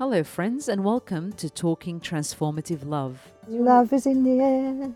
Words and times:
Hello, 0.00 0.24
friends, 0.24 0.70
and 0.70 0.82
welcome 0.82 1.30
to 1.34 1.50
Talking 1.50 2.00
Transformative 2.00 2.86
Love. 2.86 3.20
Love 3.46 3.92
is 3.92 4.06
in 4.06 4.24
the 4.24 4.42
air. 4.42 4.94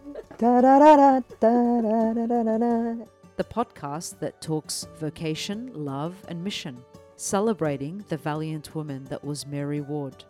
The 3.37 3.45
podcast 3.45 4.19
that 4.21 4.41
talks 4.41 4.87
vocation, 4.99 5.71
love, 5.75 6.17
and 6.29 6.43
mission, 6.43 6.83
celebrating 7.17 8.03
the 8.09 8.17
valiant 8.17 8.75
woman 8.75 9.05
that 9.11 9.23
was 9.23 9.47
Mary 9.47 9.83
Ward. 9.83 10.25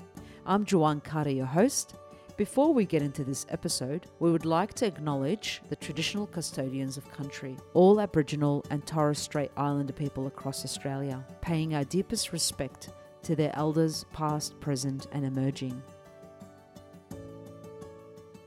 I'm 0.45 0.64
Joanne 0.64 1.02
Carter, 1.02 1.30
your 1.30 1.46
host. 1.46 1.95
Before 2.36 2.75
we 2.75 2.84
get 2.84 3.00
into 3.00 3.22
this 3.22 3.46
episode, 3.50 4.06
we 4.18 4.32
would 4.32 4.45
like 4.45 4.75
to 4.75 4.86
acknowledge 4.86 5.62
the 5.68 5.77
traditional 5.77 6.27
custodians 6.27 6.96
of 6.96 7.09
country, 7.12 7.56
all 7.75 8.00
Aboriginal 8.00 8.64
and 8.70 8.84
Torres 8.84 9.20
Strait 9.20 9.52
Islander 9.56 9.93
people 9.93 10.27
across 10.27 10.64
Australia, 10.64 11.25
paying 11.43 11.77
our 11.77 11.84
deepest 11.84 12.32
respect 12.32 12.88
to 13.25 13.34
their 13.34 13.54
elders, 13.56 14.04
past, 14.12 14.59
present, 14.61 15.07
and 15.12 15.25
emerging. 15.25 15.82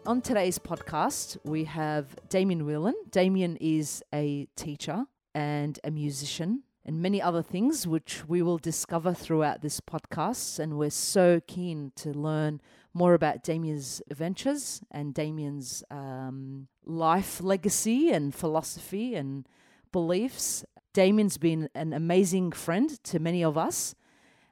On 0.05 0.21
today's 0.21 0.57
podcast, 0.57 1.37
we 1.43 1.65
have 1.65 2.15
Damian 2.29 2.65
Whelan. 2.65 2.95
Damian 3.09 3.57
is 3.57 4.01
a 4.13 4.47
teacher 4.55 5.05
and 5.35 5.79
a 5.83 5.91
musician 5.91 6.63
and 6.85 7.01
many 7.01 7.21
other 7.21 7.41
things, 7.41 7.85
which 7.85 8.23
we 8.27 8.41
will 8.41 8.57
discover 8.57 9.13
throughout 9.13 9.61
this 9.61 9.81
podcast. 9.81 10.59
And 10.59 10.77
we're 10.77 10.89
so 10.89 11.41
keen 11.45 11.91
to 11.97 12.11
learn 12.13 12.61
more 12.93 13.13
about 13.13 13.43
Damian's 13.43 14.01
adventures 14.09 14.81
and 14.89 15.13
Damian's 15.13 15.83
um, 15.91 16.67
life 16.85 17.41
legacy 17.41 18.09
and 18.11 18.33
philosophy 18.33 19.15
and 19.15 19.45
beliefs. 19.91 20.63
Damian's 20.93 21.37
been 21.37 21.69
an 21.75 21.91
amazing 21.91 22.53
friend 22.53 23.03
to 23.03 23.19
many 23.19 23.43
of 23.43 23.57
us. 23.57 23.93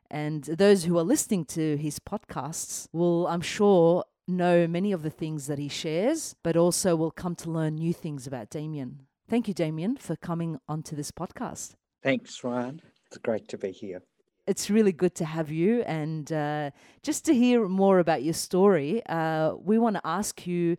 And 0.09 0.43
those 0.43 0.85
who 0.85 0.97
are 0.97 1.03
listening 1.03 1.45
to 1.45 1.77
his 1.77 1.99
podcasts 1.99 2.87
will, 2.91 3.27
I'm 3.27 3.41
sure, 3.41 4.05
know 4.27 4.67
many 4.67 4.91
of 4.91 5.03
the 5.03 5.09
things 5.09 5.47
that 5.47 5.59
he 5.59 5.67
shares, 5.67 6.35
but 6.43 6.55
also 6.55 6.95
will 6.95 7.11
come 7.11 7.35
to 7.35 7.51
learn 7.51 7.75
new 7.75 7.93
things 7.93 8.27
about 8.27 8.49
Damian. 8.49 9.01
Thank 9.27 9.47
you, 9.47 9.53
Damian, 9.53 9.97
for 9.97 10.15
coming 10.15 10.59
onto 10.67 10.95
this 10.95 11.11
podcast. 11.11 11.75
Thanks, 12.03 12.43
Ryan. 12.43 12.81
It's 13.07 13.17
great 13.17 13.47
to 13.49 13.57
be 13.57 13.71
here. 13.71 14.03
It's 14.47 14.69
really 14.69 14.91
good 14.91 15.15
to 15.15 15.25
have 15.25 15.49
you. 15.49 15.81
And 15.81 16.31
uh, 16.31 16.69
just 17.01 17.25
to 17.25 17.33
hear 17.33 17.67
more 17.67 17.97
about 17.97 18.23
your 18.23 18.35
story, 18.35 19.03
uh, 19.07 19.55
we 19.55 19.79
want 19.79 19.95
to 19.95 20.01
ask 20.05 20.45
you 20.45 20.77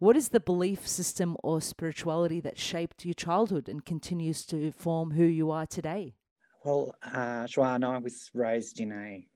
what 0.00 0.16
is 0.16 0.30
the 0.30 0.40
belief 0.40 0.86
system 0.88 1.36
or 1.42 1.60
spirituality 1.60 2.40
that 2.40 2.58
shaped 2.58 3.04
your 3.04 3.14
childhood 3.14 3.68
and 3.68 3.84
continues 3.84 4.44
to 4.46 4.72
form 4.72 5.12
who 5.12 5.24
you 5.24 5.50
are 5.52 5.66
today? 5.66 6.16
Well, 6.64 6.94
uh, 7.02 7.46
Joanne, 7.46 7.84
I 7.84 7.98
was 7.98 8.30
raised 8.32 8.80
in 8.80 8.90
a 8.90 9.26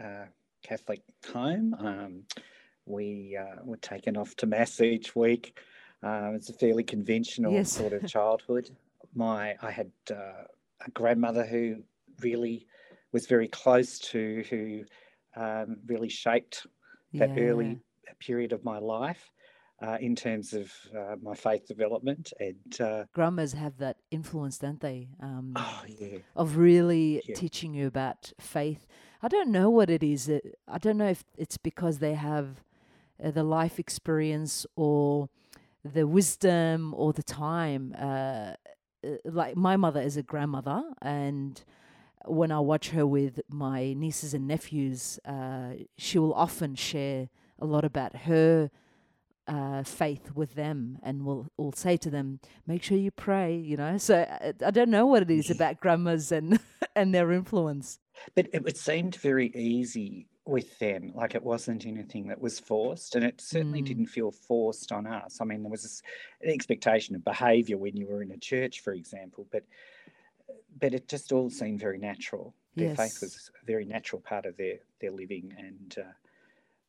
uh, 0.00 0.26
Catholic 0.62 1.02
home. 1.32 1.74
Um, 1.74 2.22
we 2.86 3.36
uh, 3.36 3.56
were 3.64 3.76
taken 3.78 4.16
off 4.16 4.36
to 4.36 4.46
mass 4.46 4.80
each 4.80 5.16
week. 5.16 5.58
Uh, 6.00 6.30
it's 6.34 6.48
a 6.48 6.52
fairly 6.52 6.84
conventional 6.84 7.54
Yes. 7.54 7.72
sort 7.72 7.92
of 7.92 8.06
childhood. 8.06 8.70
My, 9.16 9.56
I 9.60 9.72
had 9.72 9.90
uh, 10.12 10.44
a 10.86 10.90
grandmother 10.92 11.44
who 11.44 11.82
really 12.20 12.68
was 13.10 13.26
very 13.26 13.48
close 13.48 13.98
to, 13.98 14.44
who 14.48 14.84
um, 15.34 15.78
really 15.86 16.08
shaped 16.08 16.68
that 17.14 17.30
Yeah. 17.36 17.50
early 17.50 17.80
period 18.20 18.52
of 18.52 18.64
my 18.64 18.78
life 18.78 19.30
uh, 19.80 19.98
in 20.00 20.14
terms 20.16 20.52
of 20.52 20.72
uh, 20.96 21.16
my 21.22 21.34
faith 21.34 21.66
development. 21.66 22.32
And 22.40 22.80
uh, 22.80 23.04
Grandmas 23.12 23.52
have 23.52 23.78
that 23.78 23.98
influence, 24.10 24.58
don't 24.58 24.80
they? 24.80 25.08
Um, 25.20 25.54
oh 25.56 25.82
yeah, 25.86 26.18
of 26.34 26.56
really 26.56 27.22
Yeah. 27.26 27.34
teaching 27.34 27.74
you 27.74 27.86
about 27.86 28.32
faith. 28.40 28.86
I 29.22 29.28
don't 29.28 29.50
know 29.50 29.70
what 29.70 29.90
it 29.90 30.02
is. 30.02 30.30
I 30.68 30.78
don't 30.78 30.96
know 30.98 31.08
if 31.08 31.24
it's 31.36 31.56
because 31.56 31.98
they 31.98 32.14
have 32.14 32.62
uh, 33.22 33.30
the 33.30 33.42
life 33.42 33.78
experience 33.78 34.66
or 34.76 35.28
the 35.84 36.06
wisdom 36.06 36.94
or 36.96 37.12
the 37.12 37.22
time. 37.22 37.94
Uh, 37.98 38.54
uh, 39.04 39.16
like 39.24 39.56
my 39.56 39.76
mother 39.76 40.00
is 40.00 40.16
a 40.16 40.22
grandmother, 40.22 40.82
and 41.02 41.62
when 42.24 42.50
I 42.50 42.60
watch 42.60 42.90
her 42.90 43.06
with 43.06 43.40
my 43.48 43.92
nieces 43.94 44.34
and 44.34 44.46
nephews, 44.48 45.20
uh, 45.24 45.72
she 45.96 46.18
will 46.18 46.34
often 46.34 46.74
share 46.74 47.28
a 47.58 47.64
lot 47.66 47.84
about 47.84 48.16
her 48.16 48.70
uh, 49.48 49.82
faith 49.84 50.32
with 50.34 50.54
them 50.54 50.98
and 51.02 51.24
we'll, 51.24 51.46
will 51.56 51.72
say 51.72 51.96
to 51.98 52.10
them, 52.10 52.40
make 52.66 52.82
sure 52.82 52.98
you 52.98 53.10
pray, 53.10 53.54
you 53.56 53.76
know. 53.76 53.96
So 53.98 54.16
I, 54.28 54.52
I 54.64 54.70
don't 54.70 54.90
know 54.90 55.06
what 55.06 55.22
it 55.22 55.30
is 55.30 55.50
about 55.50 55.80
grandmas 55.80 56.32
and 56.32 56.58
and 56.96 57.14
their 57.14 57.30
influence. 57.32 57.98
But 58.34 58.48
it, 58.52 58.62
it 58.66 58.76
seemed 58.76 59.16
very 59.16 59.48
easy 59.54 60.26
with 60.46 60.78
them, 60.78 61.12
like 61.14 61.34
it 61.34 61.42
wasn't 61.42 61.86
anything 61.86 62.28
that 62.28 62.40
was 62.40 62.58
forced, 62.60 63.16
and 63.16 63.24
it 63.24 63.40
certainly 63.40 63.82
Mm. 63.82 63.86
didn't 63.86 64.06
feel 64.06 64.30
forced 64.30 64.92
on 64.92 65.04
us. 65.06 65.38
I 65.40 65.44
mean, 65.44 65.62
there 65.62 65.70
was 65.70 65.82
this, 65.82 66.02
an 66.40 66.50
expectation 66.50 67.16
of 67.16 67.24
behaviour 67.24 67.76
when 67.76 67.96
you 67.96 68.06
were 68.06 68.22
in 68.22 68.30
a 68.30 68.36
church, 68.38 68.80
for 68.80 68.92
example, 68.92 69.46
but 69.50 69.64
but 70.78 70.94
it 70.94 71.08
just 71.08 71.32
all 71.32 71.50
seemed 71.50 71.80
very 71.80 71.98
natural. 71.98 72.54
Their 72.76 72.94
faith 72.96 73.20
was 73.22 73.50
a 73.62 73.66
very 73.66 73.84
natural 73.86 74.20
part 74.20 74.46
of 74.46 74.56
their 74.56 74.76
their 75.00 75.10
living, 75.10 75.52
and 75.58 75.96
uh, 75.98 76.12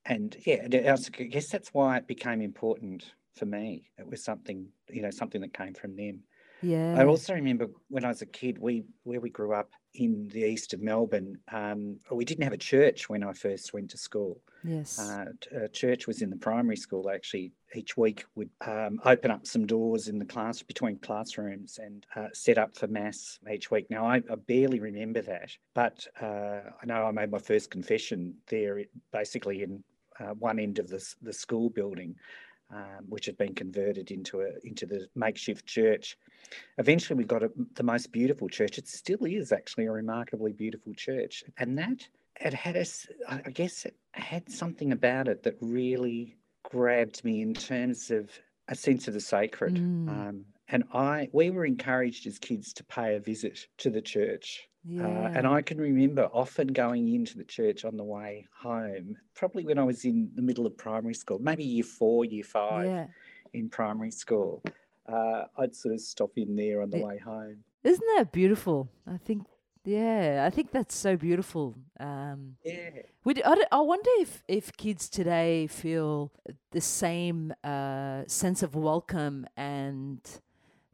and 0.07 0.35
yeah, 0.45 0.67
I 0.71 1.23
guess 1.23 1.49
that's 1.49 1.73
why 1.73 1.97
it 1.97 2.07
became 2.07 2.41
important 2.41 3.13
for 3.35 3.45
me. 3.45 3.89
It 3.97 4.09
was 4.09 4.23
something, 4.23 4.67
you 4.89 5.01
know, 5.01 5.11
something 5.11 5.41
that 5.41 5.53
came 5.53 5.73
from 5.73 5.95
them. 5.95 6.21
Yeah. 6.61 6.95
I 6.97 7.05
also 7.05 7.33
remember 7.33 7.67
when 7.89 8.03
I 8.03 8.07
was 8.07 8.21
a 8.21 8.25
kid, 8.25 8.57
we 8.57 8.83
where 9.03 9.19
we 9.19 9.29
grew 9.29 9.53
up 9.53 9.69
in 9.93 10.27
the 10.29 10.43
east 10.43 10.73
of 10.73 10.81
Melbourne, 10.81 11.37
um, 11.51 11.99
we 12.11 12.25
didn't 12.25 12.43
have 12.43 12.53
a 12.53 12.57
church 12.57 13.09
when 13.09 13.23
I 13.23 13.33
first 13.33 13.73
went 13.73 13.89
to 13.91 13.97
school. 13.97 14.41
yes. 14.63 14.99
Uh, 14.99 15.25
church 15.71 16.07
was 16.07 16.21
in 16.21 16.29
the 16.29 16.35
primary 16.35 16.77
school. 16.77 17.09
Actually, 17.09 17.51
each 17.75 17.97
week 17.97 18.25
would 18.35 18.49
um, 18.65 18.99
open 19.05 19.31
up 19.31 19.45
some 19.45 19.65
doors 19.65 20.07
in 20.07 20.19
the 20.19 20.25
class 20.25 20.61
between 20.63 20.97
classrooms 20.97 21.79
and 21.83 22.05
uh, 22.15 22.27
set 22.33 22.57
up 22.57 22.75
for 22.75 22.87
mass 22.87 23.39
each 23.51 23.69
week. 23.71 23.87
Now 23.89 24.07
I, 24.07 24.17
I 24.17 24.35
barely 24.47 24.79
remember 24.79 25.21
that, 25.21 25.51
but 25.73 26.05
uh, 26.21 26.61
I 26.81 26.85
know 26.85 27.05
I 27.05 27.11
made 27.11 27.31
my 27.31 27.39
first 27.39 27.69
confession 27.71 28.35
there, 28.47 28.81
basically 29.11 29.63
in 29.63 29.83
uh, 30.19 30.33
one 30.33 30.59
end 30.59 30.79
of 30.79 30.87
the 30.87 31.03
the 31.21 31.33
school 31.33 31.69
building. 31.69 32.15
Um, 32.69 33.05
which 33.07 33.27
had 33.27 33.37
been 33.37 33.55
converted 33.55 34.11
into 34.11 34.41
a 34.41 34.49
into 34.65 34.85
the 34.85 35.07
makeshift 35.15 35.65
church. 35.65 36.17
Eventually, 36.77 37.15
we 37.15 37.23
got 37.23 37.41
a, 37.41 37.49
the 37.75 37.83
most 37.83 38.11
beautiful 38.11 38.49
church. 38.49 38.77
It 38.77 38.89
still 38.89 39.23
is 39.23 39.53
actually 39.53 39.85
a 39.85 39.91
remarkably 39.93 40.51
beautiful 40.51 40.93
church, 40.93 41.45
and 41.59 41.77
that 41.77 42.05
it 42.41 42.53
had 42.53 42.75
us. 42.75 43.07
I 43.25 43.51
guess 43.51 43.85
it 43.85 43.95
had 44.11 44.51
something 44.51 44.91
about 44.91 45.29
it 45.29 45.43
that 45.43 45.55
really 45.61 46.35
grabbed 46.63 47.23
me 47.23 47.41
in 47.41 47.53
terms 47.53 48.11
of 48.11 48.29
a 48.67 48.75
sense 48.75 49.07
of 49.07 49.13
the 49.13 49.21
sacred. 49.21 49.75
Mm. 49.75 50.09
Um, 50.09 50.45
and 50.67 50.83
I, 50.93 51.29
we 51.31 51.49
were 51.49 51.65
encouraged 51.65 52.27
as 52.27 52.37
kids 52.37 52.73
to 52.73 52.83
pay 52.83 53.15
a 53.15 53.19
visit 53.21 53.67
to 53.77 53.89
the 53.89 54.01
church. 54.01 54.67
Yeah. 54.87 55.05
Uh, 55.07 55.31
and 55.35 55.45
I 55.47 55.61
can 55.61 55.77
remember 55.79 56.29
often 56.33 56.67
going 56.67 57.13
into 57.13 57.37
the 57.37 57.43
church 57.43 57.83
on 57.85 57.97
the 57.97 58.03
way 58.03 58.47
home, 58.57 59.17
probably 59.35 59.63
when 59.65 59.77
I 59.77 59.83
was 59.83 60.05
in 60.05 60.29
the 60.35 60.41
middle 60.41 60.65
of 60.65 60.77
primary 60.77 61.13
school, 61.13 61.39
maybe 61.39 61.63
year 61.63 61.83
four, 61.83 62.25
year 62.25 62.43
five 62.43 62.85
yeah. 62.85 63.07
in 63.53 63.69
primary 63.69 64.11
school. 64.11 64.63
Uh, 65.07 65.45
I'd 65.57 65.75
sort 65.75 65.93
of 65.93 66.01
stop 66.01 66.31
in 66.37 66.55
there 66.55 66.81
on 66.81 66.89
the 66.89 66.97
Yeah. 66.99 67.05
way 67.05 67.17
home. 67.17 67.63
Isn't 67.83 68.07
that 68.17 68.31
beautiful? 68.31 68.89
I 69.05 69.17
think. 69.17 69.45
Yeah, 69.85 70.43
I 70.45 70.49
think 70.49 70.71
that's 70.71 70.95
so 70.95 71.15
beautiful. 71.15 71.75
Um, 71.99 72.57
Yeah. 72.65 72.89
we 73.23 73.35
d- 73.35 73.43
I, 73.45 73.63
I 73.71 73.79
wonder 73.79 74.09
if, 74.19 74.43
if 74.49 74.75
kids 74.75 75.07
today 75.07 75.67
feel 75.67 76.33
the 76.71 76.81
same 76.81 77.53
uh, 77.63 78.23
sense 78.27 78.61
of 78.63 78.75
welcome 78.75 79.47
and 79.55 80.19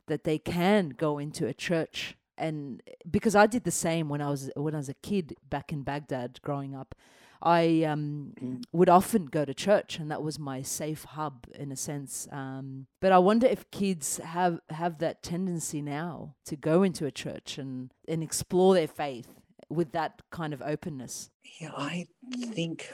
that 0.06 0.24
they 0.25 0.38
can 0.38 0.90
go 0.90 1.18
into 1.18 1.48
a 1.48 1.54
church 1.56 2.16
and 2.38 2.81
because 3.09 3.35
I 3.35 3.47
did 3.47 3.63
the 3.63 3.71
same 3.71 4.09
when 4.09 4.21
I 4.21 4.29
was 4.29 4.49
when 4.55 4.73
I 4.73 4.77
was 4.77 4.89
a 4.89 4.94
kid 4.95 5.35
back 5.49 5.71
in 5.71 5.83
Baghdad 5.83 6.39
growing 6.41 6.75
up, 6.75 6.95
I 7.41 7.83
um, 7.83 8.33
Mm. 8.41 8.63
would 8.71 8.89
often 8.89 9.25
go 9.25 9.45
to 9.45 9.53
church, 9.53 10.00
and 10.00 10.09
that 10.09 10.24
was 10.24 10.39
my 10.39 10.62
safe 10.62 11.03
hub 11.03 11.45
in 11.56 11.71
a 11.71 11.75
sense. 11.75 12.27
Um, 12.31 12.88
but 13.01 13.12
I 13.12 13.19
wonder 13.19 13.47
if 13.47 13.69
kids 13.71 14.18
have 14.18 14.59
have 14.69 15.00
that 15.00 15.21
tendency 15.24 15.81
now 15.81 16.35
to 16.45 16.56
go 16.56 16.83
into 16.83 17.06
a 17.06 17.12
church 17.12 17.57
and 17.57 17.91
and 18.07 18.24
explore 18.24 18.74
their 18.74 18.88
faith 18.88 19.27
with 19.69 19.91
that 19.91 20.21
kind 20.31 20.53
of 20.53 20.62
openness. 20.62 21.29
Yeah, 21.59 21.71
I 21.75 22.07
think 22.53 22.89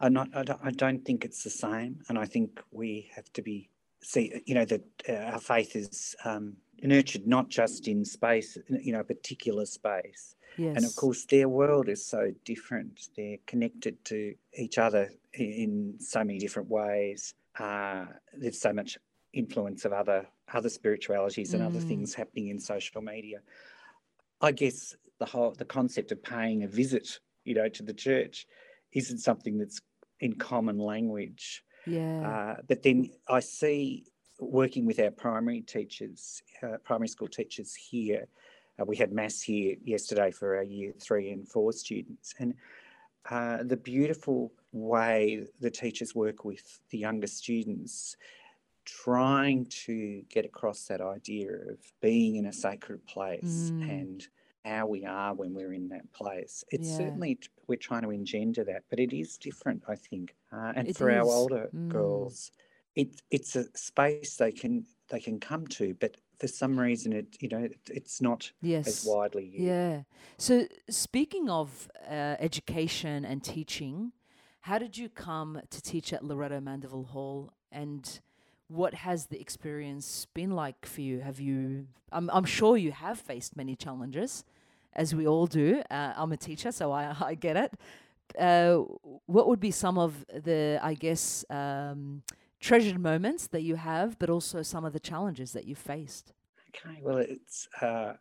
I'm 0.00 0.12
not. 0.12 0.28
I 0.34 0.42
don't, 0.44 0.60
I 0.62 0.70
don't 0.70 1.04
think 1.04 1.24
it's 1.24 1.42
the 1.44 1.50
same, 1.50 2.02
and 2.08 2.18
I 2.18 2.26
think 2.26 2.60
we 2.70 3.10
have 3.16 3.32
to 3.34 3.42
be 3.42 3.68
see. 4.02 4.42
You 4.46 4.54
know 4.54 4.64
that 4.64 4.82
uh, 5.08 5.32
our 5.32 5.40
faith 5.40 5.76
is 5.76 6.14
um, 6.24 6.56
nurtured 6.82 7.26
not 7.26 7.48
just 7.48 7.88
in 7.88 8.04
space, 8.04 8.56
you 8.68 8.92
know, 8.92 9.00
a 9.00 9.04
particular 9.04 9.66
space, 9.66 10.36
Yes, 10.56 10.76
and 10.76 10.84
of 10.84 10.94
course 10.96 11.24
their 11.26 11.48
world 11.48 11.88
is 11.88 12.06
so 12.06 12.32
different. 12.44 13.08
They're 13.16 13.38
connected 13.46 14.04
to 14.06 14.34
each 14.56 14.78
other 14.78 15.10
in 15.32 15.96
so 15.98 16.22
many 16.22 16.38
different 16.38 16.68
ways. 16.68 17.34
Uh, 17.58 18.06
there's 18.32 18.60
so 18.60 18.72
much 18.72 18.96
influence 19.32 19.84
of 19.84 19.92
other 19.92 20.26
other 20.52 20.68
spiritualities 20.68 21.54
and 21.54 21.62
other 21.62 21.80
Mm. 21.80 21.88
things 21.88 22.14
happening 22.14 22.48
in 22.48 22.58
social 22.60 23.02
media. 23.02 23.40
I 24.40 24.52
guess 24.52 24.94
the 25.18 25.26
whole 25.26 25.52
the 25.52 25.64
concept 25.64 26.12
of 26.12 26.22
paying 26.22 26.62
a 26.64 26.68
visit 26.68 27.20
you 27.44 27.54
know, 27.54 27.68
to 27.68 27.82
the 27.82 27.92
church 27.92 28.46
isn't 28.92 29.18
something 29.18 29.58
that's 29.58 29.80
in 30.20 30.32
common 30.34 30.78
language. 30.78 31.62
Yeah. 31.86 32.56
Uh, 32.56 32.62
but 32.66 32.82
then 32.82 33.10
I 33.28 33.40
see 33.40 34.06
working 34.38 34.84
with 34.86 34.98
our 35.00 35.10
primary 35.10 35.60
teachers, 35.62 36.42
uh, 36.62 36.76
primary 36.84 37.08
school 37.08 37.28
teachers 37.28 37.74
here. 37.74 38.26
Uh, 38.80 38.84
we 38.84 38.96
had 38.96 39.12
mass 39.12 39.40
here 39.40 39.76
yesterday 39.84 40.30
for 40.30 40.56
our 40.56 40.62
year 40.62 40.92
three 41.00 41.30
and 41.30 41.46
four 41.48 41.72
students, 41.72 42.34
and 42.38 42.54
uh, 43.30 43.62
the 43.62 43.76
beautiful 43.76 44.52
way 44.72 45.46
the 45.60 45.70
teachers 45.70 46.14
work 46.14 46.44
with 46.44 46.80
the 46.90 46.98
younger 46.98 47.28
students, 47.28 48.16
trying 48.84 49.64
to 49.66 50.22
get 50.28 50.44
across 50.44 50.86
that 50.86 51.00
idea 51.00 51.50
of 51.52 51.78
being 52.02 52.36
in 52.36 52.46
a 52.46 52.52
sacred 52.52 53.04
place 53.06 53.72
Mm. 53.80 53.88
and 53.90 54.28
how 54.64 54.86
we 54.86 55.04
are 55.04 55.34
when 55.34 55.54
we're 55.54 55.72
in 55.72 55.88
that 55.88 56.10
place. 56.12 56.64
It's 56.70 56.88
Yeah. 56.90 56.96
certainly 56.96 57.38
we're 57.66 57.76
trying 57.76 58.02
to 58.02 58.10
engender 58.10 58.64
that, 58.64 58.82
but 58.90 58.98
it 58.98 59.12
is 59.12 59.38
different, 59.38 59.84
I 59.88 59.94
think. 59.94 60.34
Uh, 60.52 60.72
and 60.74 60.88
It 60.88 60.96
for 60.96 61.10
our 61.10 61.22
older 61.22 61.70
Mm. 61.72 61.88
girls, 61.88 62.50
it 62.96 63.22
it's 63.30 63.56
a 63.56 63.64
space 63.76 64.36
they 64.36 64.52
can 64.52 64.86
they 65.08 65.20
can 65.20 65.40
come 65.40 65.66
to, 65.66 65.94
but 66.00 66.16
for 66.38 66.48
some 66.48 66.78
reason, 66.78 67.12
it 67.12 67.36
you 67.40 67.48
know 67.48 67.58
it, 67.58 67.78
it's 67.90 68.20
not 68.20 68.50
yes. 68.60 68.86
as 68.86 69.04
widely 69.06 69.44
used. 69.44 69.64
Yeah. 69.64 70.02
So 70.38 70.66
speaking 70.88 71.48
of 71.48 71.88
uh, 72.08 72.36
education 72.38 73.24
and 73.24 73.42
teaching, 73.42 74.12
how 74.62 74.78
did 74.78 74.96
you 74.96 75.08
come 75.08 75.60
to 75.70 75.82
teach 75.82 76.12
at 76.12 76.24
Loreto 76.24 76.60
Mandeville 76.60 77.04
Hall, 77.04 77.52
and 77.70 78.20
what 78.68 78.94
has 78.94 79.26
the 79.26 79.40
experience 79.40 80.26
been 80.34 80.50
like 80.50 80.86
for 80.86 81.00
you? 81.00 81.20
Have 81.20 81.40
you? 81.40 81.86
I'm 82.12 82.30
I'm 82.30 82.44
sure 82.44 82.76
you 82.76 82.92
have 82.92 83.18
faced 83.18 83.56
many 83.56 83.76
challenges, 83.76 84.44
as 84.92 85.14
we 85.14 85.26
all 85.26 85.46
do. 85.46 85.82
Uh, 85.90 86.12
I'm 86.16 86.32
a 86.32 86.36
teacher, 86.36 86.72
so 86.72 86.92
I 86.92 87.14
I 87.20 87.34
get 87.34 87.56
it. 87.56 87.72
Uh, 88.38 88.78
what 89.26 89.48
would 89.48 89.60
be 89.60 89.70
some 89.70 89.98
of 89.98 90.24
the 90.32 90.80
I 90.82 90.94
guess 90.94 91.44
um, 91.50 92.22
treasured 92.64 92.98
moments 92.98 93.46
that 93.48 93.62
you 93.62 93.76
have, 93.76 94.18
but 94.18 94.30
also 94.30 94.62
some 94.62 94.84
of 94.84 94.92
the 94.92 95.00
challenges 95.00 95.52
that 95.52 95.66
you 95.66 95.74
faced? 95.74 96.32
Okay, 96.70 96.98
well, 97.02 97.18
it's 97.18 97.68
a 97.82 98.14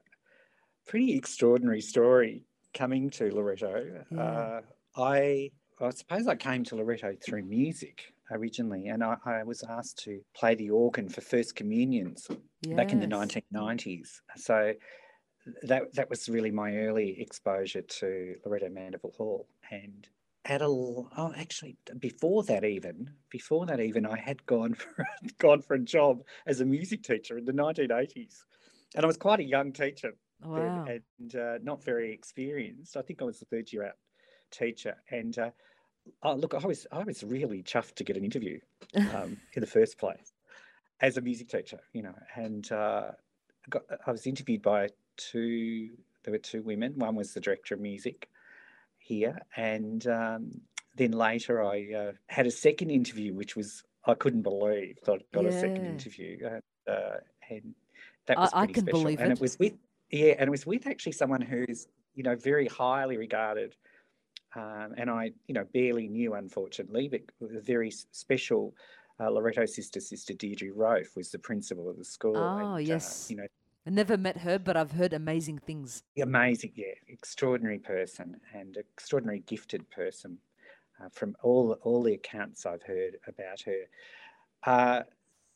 pretty 0.86 1.16
extraordinary 1.16 1.82
story 1.82 2.44
coming 2.74 3.10
to 3.12 3.34
Loreto. 3.34 4.04
Yeah. 4.12 4.22
Uh, 4.22 4.62
I, 4.98 5.50
I 5.80 5.90
suppose 5.92 6.28
I 6.28 6.36
came 6.36 6.64
to 6.66 6.76
Loreto 6.76 7.16
through 7.26 7.44
music 7.44 8.14
originally, 8.32 8.88
and 8.88 9.04
I, 9.04 9.16
I 9.26 9.44
was 9.44 9.64
asked 9.64 10.00
to 10.04 10.20
play 10.36 10.56
the 10.56 10.70
organ 10.70 11.08
for 11.08 11.22
First 11.22 11.56
Communions 11.56 12.28
back 12.76 12.92
in 12.92 13.00
the 13.00 13.08
1990s. 13.08 14.20
So 14.36 14.74
that 15.64 15.94
that 15.94 16.10
was 16.10 16.30
really 16.30 16.52
my 16.52 16.76
early 16.78 17.20
exposure 17.20 17.82
to 17.82 18.36
Loreto 18.46 18.70
Mandeville 18.70 19.14
Hall. 19.18 19.48
And 19.72 20.08
at 20.46 20.62
a 20.62 20.66
oh, 20.66 21.34
actually 21.38 21.78
before 22.00 22.44
that 22.44 22.66
even 22.66 23.10
before 23.30 23.66
that 23.66 23.80
even 23.80 24.06
I 24.06 24.18
had 24.18 24.46
gone 24.46 24.74
for 24.76 25.06
gone 25.40 25.62
for 25.62 25.76
a 25.76 25.80
job 25.80 26.24
as 26.46 26.60
a 26.62 26.66
music 26.66 27.04
teacher 27.04 27.38
in 27.38 27.46
the 27.46 27.54
1980s, 27.54 28.44
and 28.96 29.04
I 29.04 29.08
was 29.08 29.18
quite 29.18 29.40
a 29.40 29.44
young 29.44 29.72
teacher 29.72 30.14
Wow. 30.44 30.84
then 30.86 31.02
and 31.20 31.36
uh, 31.36 31.58
not 31.64 31.84
very 31.84 32.12
experienced. 32.12 32.98
I 32.98 33.02
think 33.02 33.22
I 33.22 33.26
was 33.26 33.40
the 33.40 33.46
third 33.46 33.72
year 33.72 33.86
out 33.86 33.98
teacher, 34.52 34.96
and 35.10 35.38
uh, 35.38 35.52
oh, 36.22 36.36
look, 36.36 36.54
I 36.54 36.66
was 36.66 36.86
I 36.92 37.04
was 37.04 37.24
really 37.24 37.64
chuffed 37.64 37.96
to 37.96 38.04
get 38.04 38.18
an 38.18 38.24
interview 38.24 38.60
um, 39.14 39.38
in 39.54 39.62
the 39.62 39.68
first 39.68 39.98
place 39.98 40.34
as 41.02 41.18
a 41.18 41.22
music 41.22 41.50
teacher, 41.50 41.80
you 41.94 42.04
know, 42.04 42.16
and 42.36 42.72
uh, 42.72 43.12
got, 43.70 43.84
I 44.06 44.12
was 44.12 44.28
interviewed 44.28 44.62
by 44.62 44.90
two. 45.18 45.92
There 46.24 46.32
were 46.32 46.38
two 46.38 46.62
women. 46.62 46.94
One 46.98 47.16
was 47.16 47.34
the 47.34 47.42
director 47.42 47.76
of 47.76 47.82
music 47.82 48.30
here, 49.04 49.38
and 49.56 50.06
um, 50.08 50.62
then 50.96 51.12
later 51.12 51.64
I 51.64 51.94
uh, 51.94 52.12
had 52.28 52.48
a 52.48 52.52
second 52.52 52.90
interview, 52.90 53.34
which 53.34 53.56
was 53.56 53.84
I 54.06 54.14
couldn't 54.14 54.42
believe 54.42 54.98
I 55.08 55.18
got 55.34 55.46
a 55.46 55.52
second 55.52 55.86
interview, 55.86 56.40
uh, 56.46 56.92
uh, 56.92 57.18
and 57.50 57.76
that 58.28 58.38
was 58.38 58.52
I 58.54 58.60
pretty 58.60 58.74
can 58.74 58.84
special. 58.86 59.02
believe 59.02 59.20
and 59.20 59.32
it. 59.32 59.38
it 59.38 59.42
was 59.42 59.60
with 59.60 59.74
yeah, 60.12 60.34
and 60.40 60.48
it 60.48 60.52
was 60.52 60.66
with 60.66 60.88
actually 60.88 61.14
someone 61.14 61.42
who's 61.42 61.88
you 62.16 62.24
know 62.24 62.36
very 62.36 62.68
highly 62.68 63.18
regarded. 63.18 63.76
Um, 64.56 64.94
and 64.98 65.10
I, 65.10 65.32
you 65.48 65.56
know, 65.56 65.66
barely 65.74 66.08
knew, 66.08 66.36
unfortunately, 66.36 67.08
but 67.08 67.22
a 67.42 67.60
very 67.60 67.90
special 67.90 68.76
uh, 69.20 69.32
Loreto 69.32 69.66
sister, 69.66 70.00
Sister 70.00 70.36
Deirdre 70.36 70.70
Rofe, 70.70 71.16
was 71.16 71.32
the 71.32 71.40
principal 71.40 71.90
of 71.90 71.98
the 71.98 72.06
school. 72.06 72.38
Oh, 72.38 72.58
and, 72.58 72.74
uh, 72.74 72.78
yes. 72.78 73.28
you 73.32 73.38
know, 73.38 73.48
I 73.86 73.90
never 73.90 74.18
met 74.18 74.38
her, 74.38 74.58
but 74.60 74.78
I've 74.78 74.92
heard 74.92 75.14
amazing 75.14 75.60
things. 75.60 76.04
amazing, 76.22 76.72
yeah, 76.76 76.94
extraordinary 77.10 77.80
person 77.80 78.38
and 78.54 78.78
extraordinary 78.78 79.40
gifted 79.46 79.90
person 79.90 80.38
uh, 81.04 81.10
from 81.12 81.36
all 81.44 81.74
all 81.84 82.02
the 82.04 82.14
accounts 82.14 82.66
I've 82.66 82.84
heard 82.84 83.18
about 83.28 83.62
her. 83.62 83.82
Uh, 84.66 85.04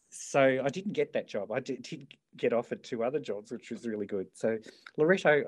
so 0.10 0.62
I 0.64 0.68
didn't 0.70 0.94
get 0.94 1.14
that 1.14 1.28
job. 1.28 1.52
I 1.52 1.60
did, 1.62 1.82
did 1.84 2.08
get 2.36 2.52
offered 2.54 2.84
two 2.84 3.04
other 3.04 3.20
jobs, 3.20 3.52
which 3.52 3.72
was 3.72 3.88
really 3.88 4.06
good. 4.06 4.28
So 4.34 4.58
Loreto, 4.98 5.44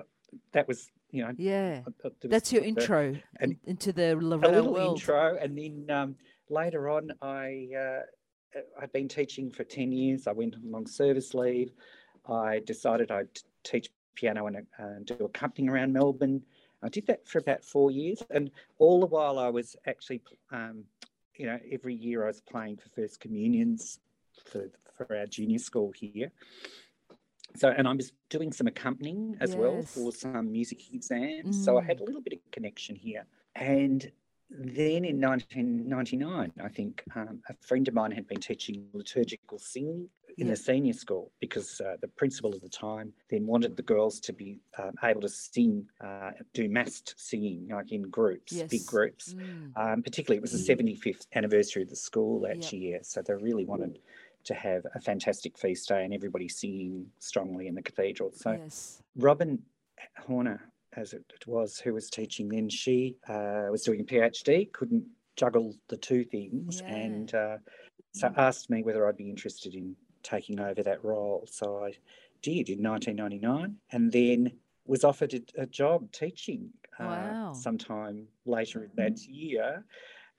that 0.54 0.68
was 0.68 0.90
you 1.12 1.24
know 1.24 1.34
Yeah. 1.38 1.81
was 2.04 2.14
That's 2.24 2.54
your 2.54 2.64
intro 2.64 3.16
and- 3.42 3.54
in- 3.54 3.60
into 3.72 3.92
the 3.92 4.14
a 4.14 4.16
little 4.16 4.74
world. 4.74 5.00
intro, 5.00 5.38
and 5.42 5.58
then 5.58 5.86
um, 5.90 6.16
later 6.50 6.88
on, 6.90 7.12
I 7.22 7.68
uh, 7.78 8.60
I'd 8.81 8.94
been 8.94 9.10
teaching 9.10 9.52
for 9.52 9.66
ten 9.66 9.92
years. 9.92 10.28
I 10.28 10.31
went 10.31 10.56
on 10.56 10.62
long 10.72 10.88
service 10.88 11.34
leave. 11.34 11.72
I 12.30 12.60
decided 12.60 13.12
I'd 13.12 13.28
teach 13.64 13.90
piano 14.16 14.48
and, 14.48 14.58
uh, 14.78 15.00
do 15.04 15.26
accompanying 15.26 15.70
around 15.70 15.94
Melbourne. 15.94 16.44
I 16.81 16.90
did 16.90 17.08
that 17.08 17.28
for 17.28 17.40
about 17.40 17.64
four 17.64 17.92
years, 17.92 18.24
and 18.30 18.52
all 18.78 19.00
the 19.00 19.06
while 19.06 19.38
I 19.38 19.50
was 19.50 19.76
actually, 19.86 20.22
um, 20.52 20.86
you 21.36 21.46
know, 21.46 21.60
every 21.72 21.96
year 21.96 22.24
I 22.24 22.28
was 22.28 22.42
playing 22.42 22.78
for 22.78 22.90
First 22.90 23.20
Communions 23.20 24.00
for 24.46 24.70
for 24.96 25.16
our 25.16 25.26
junior 25.26 25.60
school 25.60 25.92
here. 25.92 26.31
So, 27.56 27.70
and 27.70 27.88
I 27.88 27.94
was 27.94 28.12
doing 28.30 28.52
some 28.52 28.68
accompanying 28.68 29.38
as 29.40 29.56
well 29.56 29.81
for 29.81 30.12
some 30.12 30.52
music 30.52 30.94
exams. 30.94 31.64
So 31.66 31.78
I 31.78 31.84
had 31.84 32.00
a 32.00 32.04
little 32.04 32.22
bit 32.22 32.34
of 32.34 32.40
connection 32.52 32.96
here. 32.96 33.26
And 33.56 34.12
then 34.50 35.06
in 35.06 35.20
1999, 35.20 36.54
I 36.64 36.68
think 36.68 37.04
um, 37.16 37.42
a 37.50 37.54
friend 37.66 37.88
of 37.88 37.94
mine 37.94 38.12
had 38.12 38.28
been 38.28 38.40
teaching 38.40 38.88
liturgical 38.94 39.58
singing 39.58 40.10
in 40.40 40.48
Yeah. 40.48 40.54
the 40.54 40.58
senior 40.58 40.94
school 40.94 41.32
because 41.40 41.82
uh, 41.82 41.98
the 42.02 42.08
principal 42.08 42.56
at 42.56 42.62
the 42.62 42.70
time 42.70 43.14
then 43.30 43.46
wanted 43.46 43.76
the 43.76 43.84
girls 43.84 44.20
to 44.22 44.32
be 44.34 44.60
um, 44.78 44.94
able 45.04 45.22
to 45.22 45.30
sing, 45.30 45.86
uh, 46.02 46.32
do 46.54 46.70
massed 46.70 47.14
singing, 47.18 47.68
like 47.68 47.92
in 47.92 48.04
groups, 48.04 48.62
big 48.64 48.86
groups. 48.86 49.34
Mm. 49.34 49.72
Um, 49.76 50.02
particularly, 50.04 50.38
it 50.38 50.42
was 50.42 50.54
the 50.54 50.74
75th 50.74 51.28
anniversary 51.36 51.84
of 51.84 51.90
the 51.90 51.96
school 51.96 52.40
that 52.42 52.64
Yep. 52.64 52.74
year, 52.74 53.00
so 53.04 53.22
they 53.22 53.34
really 53.34 53.66
wanted 53.66 54.00
to 54.46 54.54
have 54.54 54.86
a 54.96 55.02
fantastic 55.02 55.58
feast 55.58 55.90
day 55.90 56.06
and 56.06 56.14
everybody 56.14 56.48
singing 56.48 57.06
strongly 57.19 57.68
in 57.68 57.76
the 57.76 57.81
cathedral. 57.81 58.31
So 58.31 58.52
yes. 58.54 59.04
Robin 59.18 59.62
Horner, 60.18 60.62
as 60.96 61.12
it 61.14 61.26
was, 61.46 61.80
who 61.80 61.94
was 61.94 62.10
teaching 62.10 62.48
then, 62.48 62.69
she 62.69 63.18
uh, 63.28 63.68
was 63.69 63.84
doing 63.84 64.00
a 64.00 64.04
PhD, 64.06 64.72
couldn't 64.72 65.06
juggle 65.36 65.76
the 65.90 65.98
two 65.98 66.24
things, 66.24 66.81
Yeah. 66.81 66.96
and 66.96 67.36
uh, 67.36 67.58
so 68.14 68.31
asked 68.38 68.69
me 68.69 68.81
whether 68.84 69.06
I'd 69.08 69.18
be 69.18 69.30
interested 69.30 69.76
in 69.76 69.96
taking 70.30 70.59
over 70.59 70.83
that 70.83 71.04
role. 71.04 71.48
So 71.50 71.83
I 71.83 71.94
did 72.42 72.69
in 72.69 72.81
1999, 72.83 73.76
and 73.92 74.12
then 74.12 74.52
was 74.86 75.04
offered 75.04 75.33
a, 75.33 75.62
a 75.62 75.66
job 75.66 76.12
teaching 76.12 76.69
uh, 77.00 77.04
Wow. 77.06 77.54
sometime 77.54 78.28
later 78.45 78.83
in 78.83 78.92
that 78.95 79.19
year. 79.28 79.86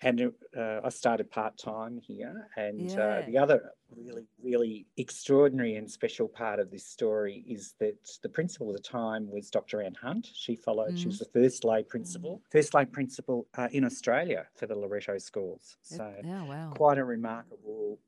And 0.03 0.33
uh, 0.57 0.81
I 0.83 0.89
started 0.89 1.31
part 1.31 1.59
time 1.59 1.99
here. 1.99 2.49
And 2.57 2.91
Yeah. 2.91 3.05
uh, 3.05 3.27
the 3.27 3.37
other 3.37 3.73
really, 3.95 4.27
really 4.43 4.87
extraordinary 4.97 5.75
and 5.77 5.91
special 5.91 6.27
part 6.27 6.59
of 6.59 6.71
this 6.71 6.87
story 6.87 7.45
is 7.47 7.75
that 7.81 7.99
the 8.23 8.29
principal 8.31 8.71
at 8.71 8.77
the 8.77 8.83
time 8.83 9.31
was 9.31 9.51
Dr. 9.51 9.83
Anne 9.83 9.95
Hunt. 10.01 10.27
She 10.33 10.57
followed, 10.57 10.99
she 10.99 11.09
was 11.09 11.19
the 11.19 11.27
first 11.27 11.65
lay 11.65 11.83
principal, 11.83 12.41
first 12.51 12.73
lay 12.73 12.87
principal 12.87 13.47
uh, 13.59 13.69
in 13.73 13.85
Australia 13.85 14.47
for 14.57 14.67
the 14.67 14.75
Loreto 14.75 15.19
schools. 15.19 15.77
So. 15.83 16.15
Wow. 16.25 16.73
quite 16.75 16.97
a 16.99 17.05
remarkable, 17.05 17.99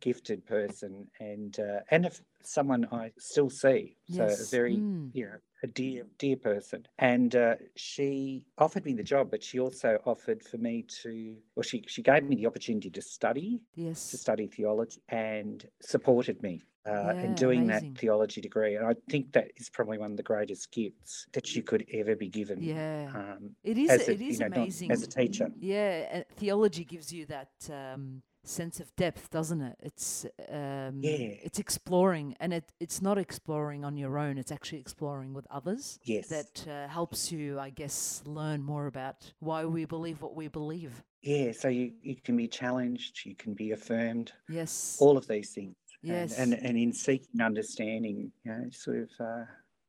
gifted 0.00 0.44
person 0.46 1.06
and 1.20 1.58
uh, 1.60 1.80
and 1.90 2.06
if 2.06 2.20
someone 2.42 2.86
I 2.92 3.12
still 3.18 3.50
see. 3.50 3.96
So 4.10 4.24
a 4.24 4.28
Yes. 4.28 4.50
very 4.50 4.76
Mm. 4.76 5.10
you 5.12 5.26
know 5.26 5.36
a 5.62 5.66
dear 5.66 6.06
dear 6.18 6.36
person 6.36 6.86
and 6.98 7.34
uh, 7.36 7.56
she 7.76 8.44
offered 8.58 8.84
me 8.86 8.94
the 8.94 9.02
job 9.02 9.30
but 9.30 9.42
she 9.42 9.58
also 9.60 9.98
offered 10.06 10.42
for 10.42 10.56
me 10.58 10.84
to 11.02 11.36
well 11.54 11.62
she 11.62 11.84
she 11.86 12.00
gave 12.02 12.24
me 12.24 12.36
the 12.36 12.46
opportunity 12.46 12.88
to 12.90 13.02
study 13.02 13.60
yes, 13.74 14.10
to 14.10 14.16
study 14.16 14.46
theology 14.46 15.02
and 15.08 15.66
supported 15.82 16.42
me 16.42 16.62
uh, 16.86 17.12
Yeah, 17.14 17.22
in 17.24 17.34
doing 17.34 17.62
amazing. 17.64 17.92
that 17.92 18.00
theology 18.00 18.40
degree 18.40 18.76
and 18.76 18.86
i 18.86 18.94
think 19.10 19.32
that 19.32 19.50
is 19.58 19.68
probably 19.68 19.98
one 19.98 20.12
of 20.12 20.16
the 20.16 20.22
greatest 20.22 20.70
gifts 20.72 21.26
that 21.32 21.54
you 21.54 21.62
could 21.62 21.84
ever 21.92 22.16
be 22.16 22.28
given 22.28 22.62
Yeah. 22.62 23.10
um, 23.14 23.50
it 23.64 23.76
is. 23.76 23.90
A, 23.90 24.12
it 24.12 24.22
is 24.22 24.40
know, 24.40 24.46
amazing. 24.46 24.90
as 24.92 25.02
a 25.02 25.06
teacher 25.08 25.48
Yeah, 25.58 26.22
theology 26.36 26.84
gives 26.84 27.12
you 27.12 27.26
that 27.26 27.50
um, 27.68 28.22
sense 28.44 28.80
of 28.80 28.94
depth, 28.96 29.30
doesn't 29.30 29.60
it? 29.60 29.76
It's 29.80 30.24
um, 30.48 31.00
Yeah. 31.02 31.34
it's 31.44 31.58
exploring, 31.58 32.36
and 32.40 32.52
it 32.52 32.72
it's 32.80 33.02
not 33.02 33.18
exploring 33.18 33.84
on 33.84 33.96
your 33.96 34.18
own. 34.18 34.38
It's 34.38 34.52
actually 34.52 34.80
exploring 34.80 35.32
with 35.34 35.46
others. 35.50 35.98
Yes. 36.04 36.28
That 36.28 36.66
uh, 36.68 36.88
helps 36.88 37.30
you, 37.30 37.58
I 37.58 37.70
guess, 37.70 38.22
learn 38.26 38.62
more 38.62 38.86
about 38.86 39.32
why 39.40 39.64
we 39.64 39.84
believe 39.84 40.22
what 40.22 40.34
we 40.34 40.48
believe. 40.48 41.02
Yeah, 41.22 41.52
so 41.52 41.68
you, 41.68 41.92
you 42.02 42.16
can 42.16 42.34
be 42.36 42.48
challenged, 42.48 43.26
you 43.26 43.34
can 43.34 43.52
be 43.52 43.72
affirmed, 43.72 44.32
Yes. 44.48 44.96
all 45.00 45.18
of 45.18 45.26
these 45.28 45.50
things. 45.52 45.74
And- 46.02 46.10
yes. 46.10 46.38
And, 46.38 46.54
and, 46.54 46.78
in 46.78 46.94
seeking 46.94 47.42
understanding, 47.42 48.32
you 48.42 48.50
know, 48.52 48.64
sort 48.70 49.00
of 49.00 49.10
uh, 49.20 49.44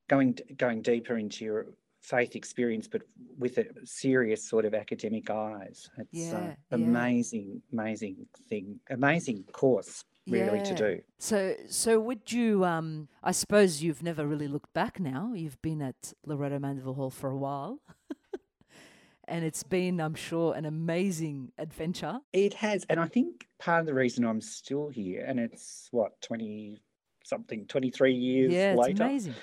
going 0.10 0.38
going 0.58 0.82
deeper 0.82 1.18
into 1.18 1.46
your 1.46 1.68
faith 2.02 2.36
experience, 2.36 2.88
but 2.88 3.04
with 3.38 3.58
a 3.58 3.66
serious 3.86 4.44
sort 4.44 4.66
of 4.66 4.74
academic 4.74 5.30
eyes. 5.30 5.90
It's 5.98 6.10
Yeah, 6.12 6.38
uh, 6.38 6.42
yeah. 6.42 6.56
amazing, 6.72 7.62
amazing 7.72 8.26
thing, 8.50 8.80
amazing 8.90 9.44
course 9.52 10.04
really 10.28 10.62
to 10.62 10.74
do. 10.76 11.02
So, 11.20 11.56
so 11.70 12.00
would 12.00 12.32
you? 12.32 12.66
Um, 12.66 13.08
I 13.24 13.32
suppose 13.32 13.82
you've 13.82 14.04
never 14.04 14.26
really 14.26 14.48
looked 14.48 14.74
back. 14.74 15.00
Now 15.00 15.34
you've 15.34 15.62
been 15.62 15.82
at 15.82 16.14
Loreto 16.26 16.60
Mandeville 16.60 16.94
Hall 16.94 17.10
for 17.10 17.30
a 17.30 17.38
while, 17.38 17.80
and 19.28 19.44
it's 19.44 19.64
been, 19.64 20.00
I'm 20.00 20.16
sure, 20.16 20.54
an 20.54 20.66
amazing 20.66 21.52
adventure. 21.58 22.20
It 22.34 22.54
has, 22.56 22.86
and 22.90 23.00
I 23.00 23.08
think 23.08 23.48
part 23.60 23.82
of 23.82 23.86
the 23.86 23.94
reason 23.94 24.26
I'm 24.26 24.42
still 24.42 24.90
here, 24.90 25.26
and 25.28 25.40
it's 25.40 25.88
what 25.92 26.20
twenty 26.22 26.82
something, 27.24 27.66
twenty 27.68 27.90
three 27.90 28.16
years 28.16 28.52
yeah, 28.52 28.72
it's 28.72 28.80
later. 28.80 29.04
amazing. 29.04 29.36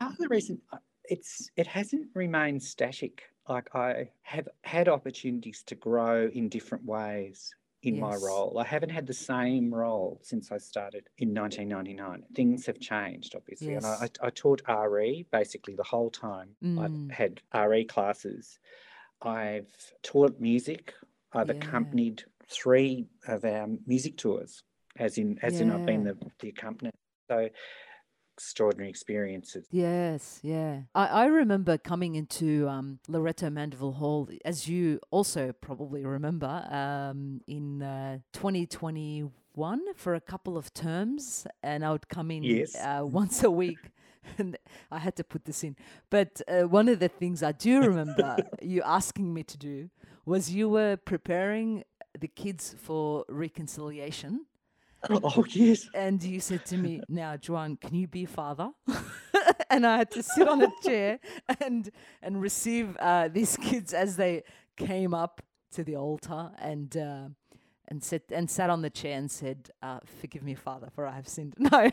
Part 0.00 0.12
of 0.12 0.18
the 0.18 0.28
reason 0.28 0.60
uh, 0.72 0.78
it's 1.08 1.50
it 1.56 1.66
hasn't 1.66 2.08
remained 2.14 2.62
static. 2.62 3.22
Like 3.48 3.74
I 3.74 4.10
have 4.22 4.48
had 4.62 4.88
opportunities 4.88 5.62
to 5.64 5.74
grow 5.74 6.28
in 6.32 6.48
different 6.48 6.84
ways 6.84 7.54
in 7.82 8.00
my 8.00 8.16
role. 8.16 8.58
I 8.58 8.64
haven't 8.64 8.90
had 8.90 9.06
the 9.06 9.14
same 9.14 9.72
role 9.72 10.18
since 10.22 10.50
I 10.50 10.58
started 10.58 11.08
in 11.18 11.32
1999. 11.32 12.24
Things 12.34 12.66
have 12.66 12.80
changed, 12.80 13.34
obviously, 13.36 13.74
and 13.74 13.86
I, 13.86 14.08
I, 14.20 14.30
taught 14.30 14.62
RE 14.68 15.26
basically 15.30 15.76
the 15.76 15.84
whole 15.84 16.10
time. 16.10 16.50
Mm. 16.64 16.80
I've 16.82 17.16
had 17.16 17.40
RE 17.54 17.84
classes. 17.84 18.58
I've 19.22 19.70
taught 20.02 20.40
music. 20.40 20.94
I've 21.32 21.48
Yeah. 21.48 21.54
accompanied 21.54 22.24
three 22.48 23.06
of 23.28 23.44
our 23.44 23.68
music 23.86 24.16
tours, 24.16 24.62
as 24.96 25.18
in 25.18 25.38
as 25.42 25.60
in 25.60 25.70
I've 25.70 25.86
been 25.86 26.04
the, 26.04 26.16
the 26.40 26.52
accompanier. 26.52 26.92
So 27.28 27.48
extraordinary 28.36 28.90
experiences. 28.90 29.66
Yes, 29.70 30.40
yeah. 30.42 30.82
I, 30.94 31.06
I 31.06 31.24
remember 31.26 31.78
coming 31.78 32.16
into 32.16 32.68
um, 32.68 32.98
Loreto 33.08 33.48
Mandeville 33.48 33.92
Hall, 33.92 34.28
as 34.44 34.68
you 34.68 35.00
also 35.10 35.52
probably 35.52 36.04
remember, 36.04 36.66
um, 36.70 37.40
in 37.46 37.82
uh, 37.82 38.18
2021 38.32 39.80
for 39.96 40.14
a 40.14 40.20
couple 40.20 40.56
of 40.58 40.72
terms, 40.74 41.46
and 41.62 41.82
I 41.84 41.92
would 41.92 42.08
come 42.08 42.30
in 42.30 42.42
Yes. 42.42 42.76
uh, 42.76 43.02
once 43.04 43.42
a 43.42 43.50
week. 43.50 43.78
And 44.38 44.56
I 44.90 44.98
had 44.98 45.14
to 45.18 45.22
put 45.24 45.44
this 45.44 45.62
in. 45.62 45.76
But 46.10 46.42
uh, 46.48 46.62
one 46.62 46.88
of 46.88 46.98
the 46.98 47.06
things 47.06 47.44
I 47.44 47.52
do 47.52 47.80
remember 47.80 48.36
you 48.60 48.82
asking 48.82 49.32
me 49.32 49.44
to 49.44 49.56
do 49.56 49.88
was 50.24 50.50
you 50.50 50.68
were 50.68 50.96
preparing 50.96 51.84
the 52.18 52.26
kids 52.26 52.74
for 52.76 53.24
reconciliation 53.28 54.46
Oh 55.24 55.44
yes. 55.50 55.88
and 55.94 56.22
you 56.22 56.40
said 56.40 56.64
to 56.66 56.76
me, 56.76 57.00
"Now, 57.08 57.36
Juan, 57.48 57.76
can 57.76 57.94
you 57.94 58.06
be 58.08 58.24
father?" 58.24 58.70
and 59.70 59.86
I 59.86 59.98
had 59.98 60.10
to 60.12 60.22
sit 60.22 60.48
on 60.48 60.62
a 60.62 60.70
chair 60.84 61.18
and 61.60 61.90
and 62.22 62.40
receive 62.40 62.96
uh, 62.98 63.28
these 63.28 63.56
kids 63.56 63.92
as 63.94 64.16
they 64.16 64.42
came 64.76 65.14
up 65.14 65.42
to 65.72 65.84
the 65.84 65.96
altar 65.96 66.50
and 66.58 66.96
uh, 66.96 67.28
and 67.88 68.02
said 68.02 68.22
and 68.30 68.50
sat 68.50 68.70
on 68.70 68.82
the 68.82 68.90
chair 68.90 69.16
and 69.16 69.30
said, 69.30 69.70
uh, 69.82 70.00
"Forgive 70.20 70.42
me, 70.42 70.54
Father, 70.54 70.88
for 70.94 71.06
I 71.06 71.12
have 71.14 71.28
sinned." 71.28 71.54
No, 71.58 71.90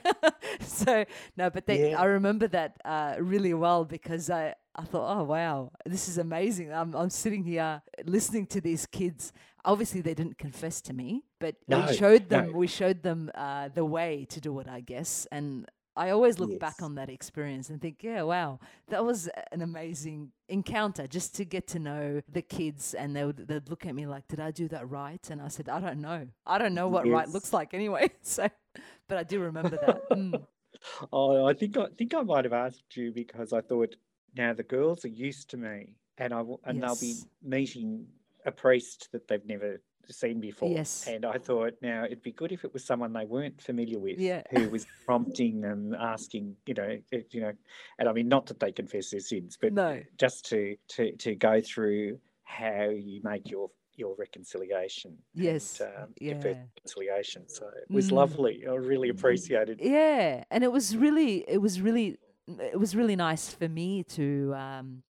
so 0.62 1.05
no, 1.38 1.50
but 1.50 1.65
they, 1.67 1.91
Yeah. 1.91 2.01
I 2.01 2.05
remember 2.05 2.48
that 2.48 2.77
uh, 2.86 3.15
really 3.20 3.53
well 3.53 3.86
because 3.86 4.29
I. 4.29 4.55
I 4.75 4.84
thought, 4.84 5.18
oh 5.20 5.24
wow, 5.24 5.72
this 5.86 6.08
is 6.08 6.18
amazing. 6.18 6.74
I'm 6.74 6.96
I'm 6.96 7.10
sitting 7.10 7.44
here 7.44 7.82
listening 8.06 8.48
to 8.48 8.62
these 8.62 8.86
kids. 8.86 9.32
Obviously, 9.65 10.01
they 10.01 10.13
didn't 10.13 10.38
confess 10.38 10.82
to 10.82 10.94
me, 10.94 11.24
but 11.39 11.56
No, 11.68 11.86
we 11.88 11.96
showed 11.96 12.30
them 12.30 12.48
no. 12.51 12.58
we 12.58 12.68
showed 12.68 13.03
them 13.03 13.32
uh, 13.36 13.70
the 13.70 13.86
way 13.86 14.25
to 14.30 14.42
do 14.42 14.60
it, 14.60 14.68
I 14.68 14.82
guess. 14.82 15.27
And 15.32 15.70
I 15.96 16.10
always 16.10 16.39
look 16.39 16.60
back 16.60 16.82
on 16.82 16.96
that 16.96 17.10
experience 17.10 17.70
and 17.70 17.80
think, 17.80 18.03
yeah, 18.03 18.24
wow, 18.24 18.60
that 18.89 19.06
was 19.06 19.30
an 19.51 19.62
amazing 19.62 20.32
encounter 20.50 21.06
just 21.08 21.36
to 21.36 21.46
get 21.46 21.68
to 21.68 21.80
know 21.80 22.22
the 22.27 22.42
kids. 22.42 22.96
And 22.96 23.15
they 23.15 23.24
would 23.25 23.38
they'd 23.48 23.70
look 23.70 23.86
at 23.86 23.94
me 23.94 24.08
like, 24.08 24.27
did 24.27 24.39
I 24.39 24.50
do 24.51 24.68
that 24.70 24.89
right? 24.89 25.24
And 25.30 25.39
I 25.42 25.50
said, 25.50 25.70
I 25.70 25.80
don't 25.80 26.01
know. 26.01 26.27
I 26.48 26.58
don't 26.58 26.74
know 26.74 26.88
what 26.88 27.08
right 27.08 27.30
looks 27.30 27.53
like 27.53 27.74
anyway. 27.75 28.10
So, 28.24 28.50
but 29.08 29.18
I 29.20 29.24
do 29.24 29.39
remember 29.39 29.77
that. 29.77 30.10
Mm. 30.10 30.42
Oh, 31.13 31.46
I 31.46 31.53
think 31.53 31.77
I 31.77 31.86
think 31.98 32.13
I 32.13 32.24
might 32.24 32.44
have 32.44 32.51
asked 32.53 32.98
you 32.98 33.12
because 33.13 33.53
I 33.53 33.62
thought 33.62 33.96
now 34.36 34.54
the 34.54 34.63
girls 34.63 35.06
are 35.06 35.10
used 35.10 35.50
to 35.52 35.58
me, 35.58 35.96
and 36.18 36.34
I 36.34 36.38
w- 36.40 36.60
and 36.66 36.82
they'll 36.82 36.96
be 37.00 37.16
meeting 37.42 38.08
a 38.46 38.52
priest 38.52 39.10
that 39.12 39.28
they've 39.28 39.46
never 39.46 39.82
seen 40.10 40.42
before. 40.42 40.70
Yes. 40.70 41.08
And 41.08 41.24
I 41.25 41.38
thought 41.38 41.75
now 41.82 42.04
it'd 42.04 42.22
be 42.22 42.34
good 42.34 42.52
if 42.52 42.66
it 42.66 42.74
was 42.74 42.84
someone 42.84 43.13
they 43.13 43.24
weren't 43.25 43.62
familiar 43.62 44.00
with, 44.00 44.20
Yeah. 44.20 44.44
who 44.52 44.70
was 44.70 44.86
prompting 45.06 45.62
them, 45.62 45.96
asking, 45.98 46.58
you 46.66 46.74
know, 46.74 46.98
it- 47.12 47.34
you 47.34 47.40
know, 47.42 47.54
and 48.00 48.10
I 48.10 48.12
mean 48.12 48.28
not 48.28 48.46
that 48.48 48.60
they 48.60 48.72
confess 48.74 49.12
their 49.12 49.22
sins, 49.22 49.58
but 49.60 49.72
No. 49.74 50.02
just 50.18 50.46
to 50.50 50.75
to 50.90 51.16
to 51.18 51.36
go 51.36 51.62
through 51.62 52.20
how 52.44 52.90
you 52.90 53.22
make 53.24 53.50
your 53.50 53.72
your 53.96 54.16
reconciliation. 54.16 55.16
Yes, 55.36 55.80
And, 55.80 55.96
um, 55.96 56.13
your 56.20 56.36
first 56.36 56.46
yeah. 56.58 56.63
reconciliation. 56.75 57.48
So 57.48 57.68
it 57.68 57.90
was 57.94 58.10
Mm. 58.10 58.13
lovely. 58.13 58.66
I 58.68 58.74
really 58.74 59.10
appreciated. 59.10 59.80
Yeah, 59.80 60.44
and 60.50 60.63
it 60.63 60.72
was 60.72 60.98
really, 60.98 61.46
it 61.48 61.60
was 61.60 61.80
really, 61.80 62.18
it 62.48 62.80
was 62.80 62.96
really 62.96 63.16
nice 63.16 63.50
for 63.50 63.70
me 63.70 64.04
to 64.04 64.54
um, 64.56 65.04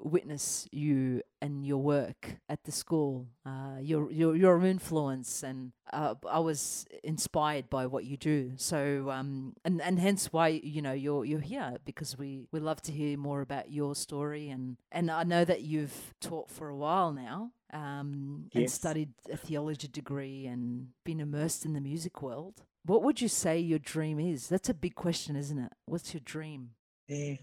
witness 0.00 0.68
you 0.70 1.22
and 1.40 1.64
your 1.66 1.78
work 1.78 2.36
at 2.48 2.64
the 2.64 2.72
school, 2.72 3.26
uh, 3.46 3.76
your 3.80 4.10
your 4.10 4.36
your 4.36 4.64
influence, 4.64 5.42
and 5.42 5.72
uh, 5.92 6.14
I 6.28 6.38
was 6.40 6.86
inspired 7.04 7.70
by 7.70 7.86
what 7.86 8.04
you 8.04 8.16
do. 8.16 8.52
So, 8.56 9.10
um, 9.10 9.54
and 9.64 9.80
and 9.80 9.98
hence 9.98 10.32
why 10.32 10.48
you 10.48 10.82
know 10.82 10.92
you're 10.92 11.24
you're 11.24 11.40
here 11.40 11.76
because 11.84 12.18
we 12.18 12.46
we 12.52 12.60
love 12.60 12.82
to 12.82 12.92
hear 12.92 13.16
more 13.16 13.40
about 13.40 13.70
your 13.70 13.94
story, 13.94 14.48
and 14.48 14.76
and 14.90 15.10
I 15.10 15.24
know 15.24 15.44
that 15.44 15.62
you've 15.62 16.14
taught 16.20 16.50
for 16.50 16.68
a 16.68 16.76
while 16.76 17.12
now. 17.12 17.52
Um, 17.70 18.46
and 18.54 18.70
studied 18.70 19.10
a 19.30 19.36
theology 19.36 19.88
degree 19.88 20.46
and 20.46 20.88
been 21.04 21.20
immersed 21.20 21.66
in 21.66 21.74
the 21.74 21.82
music 21.82 22.22
world. 22.22 22.62
What 22.88 23.02
would 23.02 23.20
you 23.20 23.28
say 23.28 23.58
your 23.58 23.78
dream 23.78 24.18
is? 24.18 24.48
That's 24.48 24.70
a 24.70 24.74
big 24.74 24.94
question, 24.94 25.36
isn't 25.36 25.58
it? 25.58 25.72
What's 25.84 26.14
your 26.14 26.22
dream? 26.24 26.70
Yeah. 27.06 27.34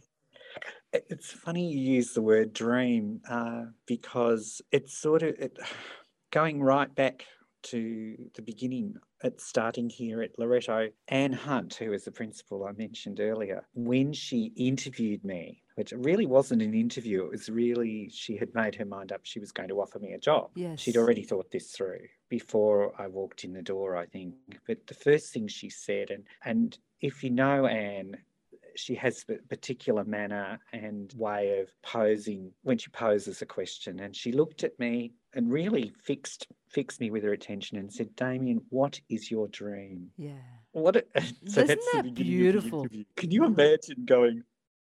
It's 0.92 1.32
funny 1.32 1.72
you 1.72 1.94
use 1.98 2.14
the 2.14 2.24
word 2.24 2.52
dream 2.52 3.22
uh, 3.30 3.66
because 3.86 4.64
it's 4.72 4.98
sort 4.98 5.22
of 5.22 5.36
it, 5.38 5.60
going 6.32 6.64
right 6.64 6.94
back 6.96 7.26
to 7.64 8.16
the 8.34 8.42
beginning 8.42 8.96
at 9.22 9.40
starting 9.40 9.88
here 9.88 10.24
at 10.24 10.32
Loreto. 10.40 10.90
Anne 11.10 11.34
Hunt, 11.34 11.76
who 11.76 11.92
was 11.92 12.06
the 12.06 12.12
principal 12.12 12.66
I 12.66 12.72
mentioned 12.72 13.20
earlier, 13.20 13.68
when 13.76 14.14
she 14.14 14.52
interviewed 14.56 15.24
me, 15.24 15.62
which 15.76 15.92
really 15.92 16.26
wasn't 16.26 16.62
an 16.62 16.74
interview, 16.74 17.26
it 17.26 17.32
was 17.32 17.50
really 17.50 18.10
she 18.10 18.38
had 18.38 18.54
made 18.54 18.76
her 18.76 18.86
mind 18.86 19.12
up 19.12 19.22
she 19.24 19.40
was 19.40 19.52
going 19.52 19.70
to 19.70 19.82
offer 19.82 20.00
me 20.00 20.14
a 20.14 20.18
job. 20.18 20.50
Yes. 20.56 20.80
She'd 20.80 20.98
already 20.98 21.24
thought 21.24 21.52
this 21.52 21.72
through 21.72 22.02
before 22.30 22.94
I 23.00 23.08
walked 23.08 23.44
in 23.44 23.54
the 23.54 23.62
door, 23.62 23.98
I 23.98 24.06
think. 24.06 24.36
But 24.68 24.88
the 24.88 24.94
first 24.94 25.34
thing 25.34 25.48
she 25.48 25.70
said, 25.70 26.10
and 26.10 26.24
and 26.44 26.78
if 27.02 27.24
you 27.24 27.30
know 27.30 27.66
Anne, 27.66 28.18
she 28.76 28.96
has 28.96 29.26
a 29.30 29.36
particular 29.48 30.04
manner 30.04 30.60
and 30.74 31.14
way 31.18 31.60
of 31.60 31.70
posing 31.82 32.52
when 32.64 32.78
she 32.78 32.90
poses 32.90 33.42
a 33.42 33.46
question. 33.46 34.00
And 34.00 34.16
she 34.16 34.32
looked 34.32 34.64
at 34.64 34.78
me 34.80 35.14
and 35.34 35.52
really 35.52 35.94
fixed 36.04 36.48
fixed 36.70 37.00
me 37.00 37.10
with 37.10 37.24
her 37.24 37.34
attention 37.34 37.78
and 37.78 37.92
said, 37.92 38.16
Damian, 38.16 38.62
what 38.70 39.00
is 39.10 39.32
your 39.32 39.48
dream? 39.48 40.10
Yeah. 40.18 40.34
What? 40.72 40.98
A, 40.98 41.04
so 41.48 41.62
Isn't 41.62 41.80
that 41.94 42.14
beautiful? 42.14 42.88
Can 43.16 43.32
you 43.32 43.42
mm. 43.42 43.48
imagine 43.48 44.06
going, 44.06 44.44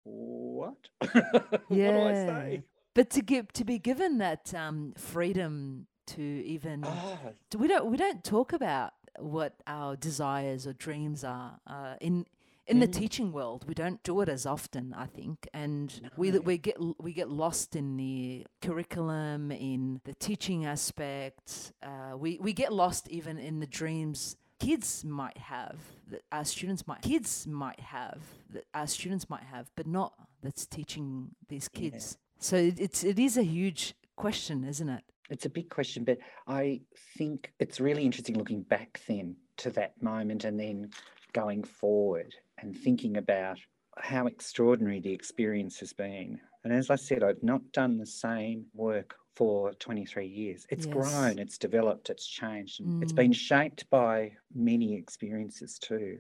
what? 0.03 0.89
what 1.01 1.69
do 1.69 1.75
I 1.77 1.77
Yeah. 1.77 2.25
say? 2.25 2.63
But 2.93 3.09
to 3.11 3.21
give 3.21 3.51
to 3.53 3.63
be 3.63 3.79
given 3.79 4.17
that 4.17 4.53
um, 4.53 4.93
freedom 4.97 5.87
to 6.07 6.21
even 6.21 6.83
Ah, 6.83 7.17
we 7.57 7.67
don't 7.67 7.89
we 7.89 7.97
don't 7.97 8.23
talk 8.23 8.51
about 8.53 8.91
what 9.19 9.55
our 9.67 9.95
desires 9.95 10.67
or 10.67 10.73
dreams 10.73 11.23
are 11.23 11.59
uh, 11.67 11.95
in 12.01 12.25
in 12.67 12.79
the 12.79 12.87
Mm. 12.87 12.93
teaching 12.93 13.31
world. 13.31 13.65
We 13.67 13.73
don't 13.73 14.01
do 14.03 14.21
it 14.21 14.29
as 14.29 14.45
often, 14.45 14.93
I 14.93 15.05
think, 15.05 15.47
and 15.53 16.01
we 16.17 16.31
No. 16.31 16.39
we 16.39 16.57
get 16.57 16.77
we 16.99 17.13
get 17.13 17.29
lost 17.29 17.75
in 17.75 17.97
the 17.97 18.45
curriculum, 18.61 19.51
in 19.51 20.01
the 20.03 20.13
teaching 20.13 20.65
aspect. 20.65 21.73
Uh, 21.81 22.17
we 22.17 22.37
we 22.41 22.51
get 22.53 22.71
lost 22.73 23.07
even 23.09 23.37
in 23.37 23.59
the 23.61 23.67
dreams 23.67 24.35
kids 24.61 25.03
might 25.03 25.37
have 25.37 25.77
that 26.09 26.21
our 26.31 26.45
students 26.45 26.85
might 26.87 27.01
kids 27.01 27.47
might 27.47 27.79
have 27.79 28.19
that 28.53 28.65
our 28.73 28.87
students 28.87 29.29
might 29.29 29.43
have, 29.43 29.71
but 29.75 29.87
not 29.87 30.13
that's 30.43 30.65
teaching 30.65 31.29
these 31.49 31.69
Yeah. 31.73 31.79
kids. 31.81 32.17
So 32.39 32.55
it, 32.57 32.79
it's 32.79 33.03
it 33.03 33.19
is 33.19 33.37
a 33.37 33.43
huge 33.43 33.93
question, 34.15 34.63
isn't 34.63 34.89
it? 34.89 35.03
It's 35.29 35.45
a 35.45 35.49
big 35.49 35.69
question, 35.69 36.03
but 36.03 36.17
I 36.47 36.81
think 37.17 37.53
it's 37.59 37.79
really 37.79 38.03
interesting 38.03 38.37
looking 38.37 38.63
back 38.63 38.99
then 39.07 39.35
to 39.57 39.69
that 39.71 40.01
moment 40.01 40.43
and 40.43 40.59
then 40.59 40.89
going 41.33 41.63
forward 41.63 42.35
and 42.59 42.75
thinking 42.75 43.17
about 43.17 43.57
how 43.97 44.27
extraordinary 44.27 44.99
the 44.99 45.13
experience 45.13 45.79
has 45.79 45.93
been. 45.93 46.39
And 46.63 46.73
as 46.73 46.89
I 46.89 46.95
said, 46.95 47.23
I've 47.23 47.41
not 47.43 47.61
done 47.71 47.97
the 47.97 48.05
same 48.05 48.65
work 48.73 49.15
for 49.35 49.73
23 49.73 50.25
years. 50.27 50.65
It's 50.69 50.85
Yes. 50.85 50.93
grown, 50.93 51.39
it's 51.39 51.57
developed, 51.57 52.09
it's 52.09 52.27
changed, 52.27 52.81
and 52.81 53.01
it's 53.01 53.13
Mm. 53.13 53.15
been 53.15 53.33
shaped 53.33 53.89
by 53.89 54.35
many 54.53 54.93
experiences 54.95 55.79
too. 55.79 56.19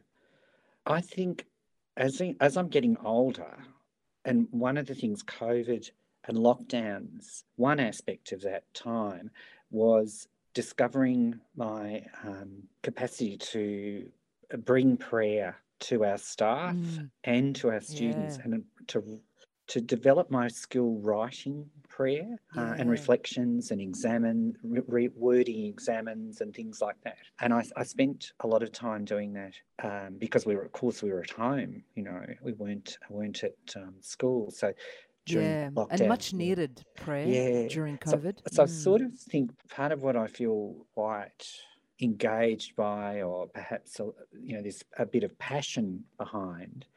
I 0.85 1.01
think 1.01 1.45
as, 1.97 2.21
I- 2.21 2.35
as 2.39 2.57
I'm 2.57 2.69
getting 2.69 2.97
older, 2.97 3.57
and 4.23 4.47
one 4.51 4.77
of 4.77 4.87
the 4.87 4.95
things 4.95 5.23
COVID 5.23 5.89
and 6.25 6.37
lockdowns, 6.37 7.43
one 7.55 7.79
aspect 7.79 8.31
of 8.31 8.41
that 8.41 8.71
time 8.73 9.31
was 9.71 10.27
discovering 10.53 11.39
my 11.55 12.05
um, 12.23 12.67
capacity 12.83 13.37
to 13.37 14.11
bring 14.59 14.97
prayer 14.97 15.55
to 15.79 16.05
our 16.05 16.17
staff 16.17 16.75
Mm. 16.75 17.09
and 17.23 17.55
to 17.57 17.69
our 17.71 17.81
students 17.81 18.37
Yeah. 18.37 18.43
and 18.45 18.65
to 18.87 19.21
to 19.71 19.79
develop 19.79 20.29
my 20.29 20.47
skill 20.49 20.91
writing 21.01 21.65
prayer 21.87 22.27
uh, 22.57 22.73
and 22.77 22.89
reflections 22.89 23.71
and 23.71 23.79
examine 23.79 24.53
re- 24.63 24.81
re- 24.87 25.09
wording 25.15 25.65
examines 25.65 26.41
and 26.41 26.53
things 26.53 26.81
like 26.81 26.95
that 27.03 27.17
and 27.41 27.53
I, 27.53 27.63
I 27.77 27.83
spent 27.83 28.33
a 28.41 28.47
lot 28.47 28.63
of 28.63 28.71
time 28.73 29.05
doing 29.05 29.31
that 29.33 29.53
um, 29.83 30.15
because 30.17 30.45
we 30.45 30.55
were 30.57 30.63
of 30.63 30.73
course 30.73 31.01
we 31.01 31.11
were 31.13 31.21
at 31.21 31.29
home 31.31 31.83
you 31.95 32.03
know 32.03 32.21
we 32.43 32.53
weren't 32.53 32.97
weren't 33.09 33.43
at 33.45 33.55
um, 33.77 33.93
school 34.01 34.51
so 34.51 34.73
during 35.25 35.47
yeah, 35.51 35.69
lockdown 35.69 35.87
and 36.01 36.07
much 36.09 36.33
needed 36.33 36.83
prayer 36.95 37.27
Yeah. 37.27 37.67
during 37.69 37.97
COVID. 37.99 38.35
So, 38.51 38.63
I 38.63 38.65
Mm. 38.65 38.69
sort 38.69 39.01
of 39.01 39.13
think 39.31 39.51
part 39.69 39.91
of 39.91 40.01
what 40.01 40.15
I 40.17 40.25
feel 40.25 40.75
quite 40.95 41.45
engaged 42.01 42.75
by, 42.75 43.21
or 43.21 43.47
perhaps 43.47 43.99
a- 43.99 44.11
you 44.41 44.55
know, 44.55 44.63
there's 44.63 44.83
a 44.97 45.05
bit 45.05 45.23
of 45.23 45.37
passion 45.37 46.03
behind 46.17 46.87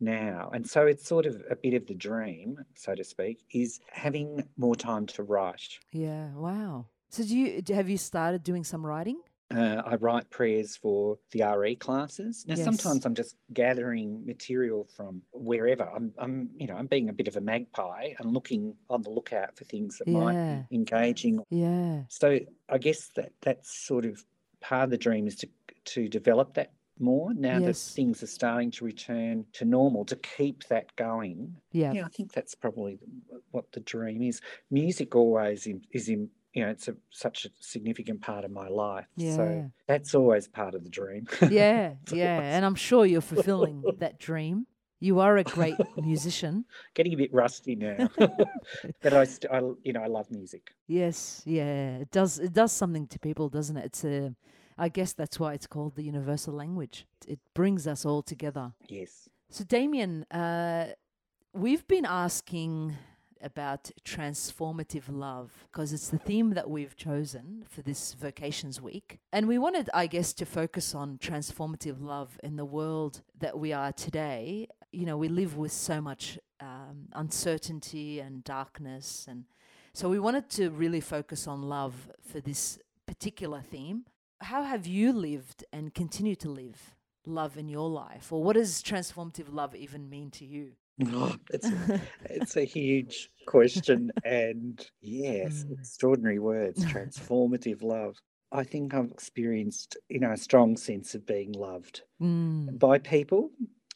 now, 0.00 0.50
and 0.52 0.68
so 0.68 0.86
it's 0.86 1.06
sort 1.06 1.26
of 1.26 1.42
a 1.50 1.56
bit 1.56 1.74
of 1.74 1.86
the 1.86 1.94
dream, 1.94 2.58
so 2.74 2.94
to 2.94 3.04
speak, 3.04 3.44
is 3.52 3.80
having 3.90 4.48
more 4.56 4.74
time 4.76 5.06
to 5.06 5.22
write. 5.22 5.78
Yeah, 5.92 6.32
wow. 6.34 6.86
So 7.10 7.22
do 7.24 7.36
you 7.36 7.62
have 7.74 7.88
you 7.88 7.98
started 7.98 8.42
doing 8.42 8.64
some 8.64 8.84
writing? 8.86 9.20
Uh, 9.52 9.82
I 9.84 9.96
write 9.96 10.30
prayers 10.30 10.76
for 10.76 11.18
the 11.32 11.42
RE 11.42 11.74
classes. 11.74 12.44
Now, 12.46 12.54
Yes. 12.54 12.64
sometimes 12.64 13.04
I'm 13.04 13.16
just 13.16 13.34
gathering 13.52 14.24
material 14.24 14.86
from 14.96 15.22
wherever. 15.32 15.82
I'm, 15.90 16.14
I'm, 16.18 16.50
you 16.56 16.68
know, 16.68 16.76
I'm 16.76 16.86
being 16.86 17.08
a 17.08 17.12
bit 17.12 17.26
of 17.26 17.34
a 17.36 17.40
magpie 17.40 18.12
and 18.20 18.32
looking 18.32 18.76
on 18.88 19.02
the 19.02 19.10
lookout 19.10 19.56
for 19.56 19.64
things 19.64 19.98
that 19.98 20.06
might 20.06 20.68
be 20.70 20.76
engaging 20.76 21.40
Yeah. 21.50 22.04
So 22.08 22.38
I 22.68 22.78
guess 22.78 23.08
that 23.16 23.32
that's 23.40 23.76
sort 23.76 24.04
of 24.04 24.24
part 24.60 24.84
of 24.84 24.90
the 24.90 24.98
dream 24.98 25.26
is 25.26 25.34
to 25.36 25.48
to 25.86 26.08
develop 26.08 26.54
that 26.54 26.72
more 27.00 27.32
now 27.34 27.58
that 27.60 27.76
things 27.76 28.22
are 28.22 28.26
starting 28.26 28.70
to 28.72 28.84
return 28.84 29.44
to 29.54 29.64
normal 29.64 30.04
to 30.06 30.16
keep 30.16 30.64
that 30.68 30.94
going. 30.96 31.56
Yeah. 31.72 31.92
Yeah, 31.92 32.04
I 32.06 32.08
think 32.08 32.32
that's 32.32 32.54
probably 32.54 32.98
what 33.50 33.70
the 33.72 33.80
dream 33.80 34.22
is. 34.22 34.40
Music 34.70 35.14
always 35.16 35.66
is 35.92 36.08
in 36.08 36.28
you 36.52 36.64
know 36.64 36.70
it's 36.70 36.88
a, 36.88 36.96
such 37.10 37.44
a 37.44 37.50
significant 37.60 38.20
part 38.20 38.44
of 38.44 38.50
my 38.50 38.68
life. 38.68 39.06
Yeah. 39.16 39.36
So 39.36 39.70
that's 39.86 40.14
always 40.14 40.48
part 40.48 40.74
of 40.74 40.82
the 40.84 40.90
dream. 40.90 41.26
Yeah, 41.42 41.94
yeah. 42.12 42.34
always- 42.36 42.54
And 42.54 42.64
I'm 42.64 42.74
sure 42.74 43.06
you're 43.06 43.20
fulfilling 43.20 43.82
that 43.98 44.18
dream. 44.18 44.66
You 45.02 45.20
are 45.20 45.38
a 45.38 45.44
great 45.44 45.76
musician. 45.96 46.66
Getting 46.94 47.14
a 47.14 47.16
bit 47.16 47.32
rusty 47.32 47.74
now, 47.74 48.10
but 48.18 49.12
I, 49.14 49.24
st- 49.24 49.50
I 49.50 49.60
you 49.82 49.92
know 49.94 50.02
I 50.02 50.08
love 50.08 50.30
music. 50.30 50.72
Yes, 50.88 51.40
yeah. 51.46 51.96
It 51.98 52.10
does 52.10 52.38
it 52.38 52.52
does 52.52 52.72
something 52.72 53.06
to 53.06 53.18
people, 53.18 53.48
doesn't 53.48 53.78
it? 53.78 53.86
It's 53.86 54.04
a 54.04 54.34
I 54.80 54.88
guess 54.88 55.12
that's 55.12 55.38
why 55.38 55.52
it's 55.52 55.66
called 55.66 55.94
the 55.94 56.02
universal 56.02 56.54
language. 56.54 57.06
It 57.28 57.38
brings 57.54 57.86
us 57.86 58.06
all 58.06 58.22
together. 58.22 58.72
Yes. 58.88 59.28
So 59.50 59.62
Damian, 59.62 60.24
uh, 60.30 60.94
we've 61.52 61.86
been 61.86 62.06
asking 62.06 62.96
about 63.42 63.90
transformative 64.04 65.04
love 65.08 65.50
because 65.70 65.92
it's 65.92 66.08
the 66.08 66.18
theme 66.18 66.50
that 66.54 66.70
we've 66.70 66.96
chosen 66.96 67.64
for 67.68 67.82
this 67.82 68.14
vocations 68.14 68.80
week. 68.80 69.18
And 69.34 69.46
we 69.46 69.58
wanted, 69.58 69.90
I 69.92 70.06
guess, 70.06 70.32
to 70.34 70.46
focus 70.46 70.94
on 70.94 71.18
transformative 71.18 72.02
love 72.02 72.38
in 72.42 72.56
the 72.56 72.64
world 72.64 73.20
that 73.38 73.58
we 73.58 73.74
are 73.74 73.92
today. 73.92 74.66
You 74.92 75.04
know, 75.04 75.18
we 75.18 75.28
live 75.28 75.58
with 75.58 75.72
so 75.72 76.00
much 76.00 76.38
um, 76.60 77.08
uncertainty 77.12 78.20
and 78.20 78.42
darkness. 78.44 79.26
And 79.28 79.44
so 79.92 80.08
we 80.08 80.18
wanted 80.18 80.48
to 80.50 80.70
really 80.70 81.00
focus 81.02 81.46
on 81.46 81.62
love 81.62 82.10
for 82.22 82.40
this 82.40 82.78
particular 83.06 83.60
theme. 83.60 84.04
How 84.42 84.62
have 84.62 84.86
you 84.86 85.12
lived 85.12 85.64
and 85.72 85.94
continue 85.94 86.34
to 86.36 86.48
live 86.50 86.94
love 87.26 87.56
in 87.58 87.68
your 87.68 87.88
life? 87.88 88.32
Or 88.32 88.42
what 88.42 88.54
does 88.54 88.82
transformative 88.82 89.52
love 89.52 89.74
even 89.74 90.08
mean 90.08 90.30
to 90.32 90.44
you? 90.46 90.72
Oh, 91.06 91.36
it's 91.50 91.70
a, 91.70 92.00
it's 92.24 92.56
a 92.56 92.64
huge 92.64 93.30
question, 93.46 94.10
and 94.24 94.84
yes, 95.00 95.64
Mm. 95.64 95.72
extraordinary 95.78 96.38
words, 96.38 96.84
transformative 96.84 97.82
love. 97.82 98.16
I 98.52 98.64
think 98.64 98.94
I've 98.94 99.10
experienced, 99.10 99.96
you 100.08 100.18
know, 100.20 100.32
a 100.32 100.36
strong 100.36 100.76
sense 100.76 101.14
of 101.14 101.24
being 101.26 101.52
loved 101.52 102.02
Mm. 102.20 102.78
by 102.78 102.98
people, 102.98 103.50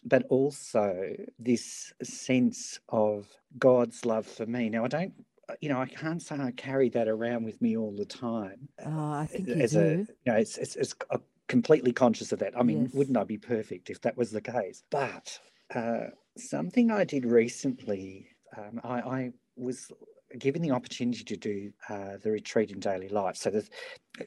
but 0.04 0.24
also 0.30 1.14
this 1.38 1.92
sense 2.02 2.80
of 2.88 3.28
God's 3.58 4.04
love 4.06 4.26
for 4.26 4.46
me. 4.46 4.68
Now, 4.70 4.84
I 4.84 4.88
don't, 4.88 5.14
you 5.60 5.68
know, 5.68 5.80
I 5.80 5.86
can't 5.86 6.22
say 6.22 6.36
I 6.36 6.50
carry 6.52 6.88
that 6.90 7.08
around 7.08 7.44
with 7.44 7.60
me 7.60 7.76
all 7.76 7.92
the 7.94 8.04
time. 8.04 8.68
Oh, 8.84 9.12
I 9.12 9.26
think 9.26 9.48
you 9.48 9.54
as 9.56 9.74
a, 9.76 9.96
do. 9.96 10.06
you 10.24 10.32
know, 10.32 10.38
it's, 10.38 10.56
it's, 10.58 10.76
it's 10.76 10.94
I'm 11.10 11.22
completely 11.48 11.92
conscious 11.92 12.32
of 12.32 12.38
that. 12.40 12.58
I 12.58 12.62
mean, 12.62 12.84
Yes. 12.84 12.94
wouldn't 12.94 13.16
I 13.16 13.24
be 13.24 13.38
perfect 13.38 13.90
if 13.90 14.00
that 14.02 14.16
was 14.16 14.30
the 14.30 14.40
case? 14.40 14.82
But 14.90 15.38
uh, 15.74 16.06
something 16.36 16.90
I 16.90 17.04
did 17.04 17.24
recently, 17.24 18.28
um, 18.56 18.80
I, 18.84 19.00
I 19.00 19.32
was 19.56 19.90
given 20.38 20.62
the 20.62 20.70
opportunity 20.72 21.22
to 21.24 21.36
do 21.36 21.72
uh, 21.88 22.16
the 22.22 22.30
retreat 22.30 22.70
in 22.72 22.80
daily 22.80 23.08
life. 23.08 23.36
So 23.36 23.50
the, 23.50 23.68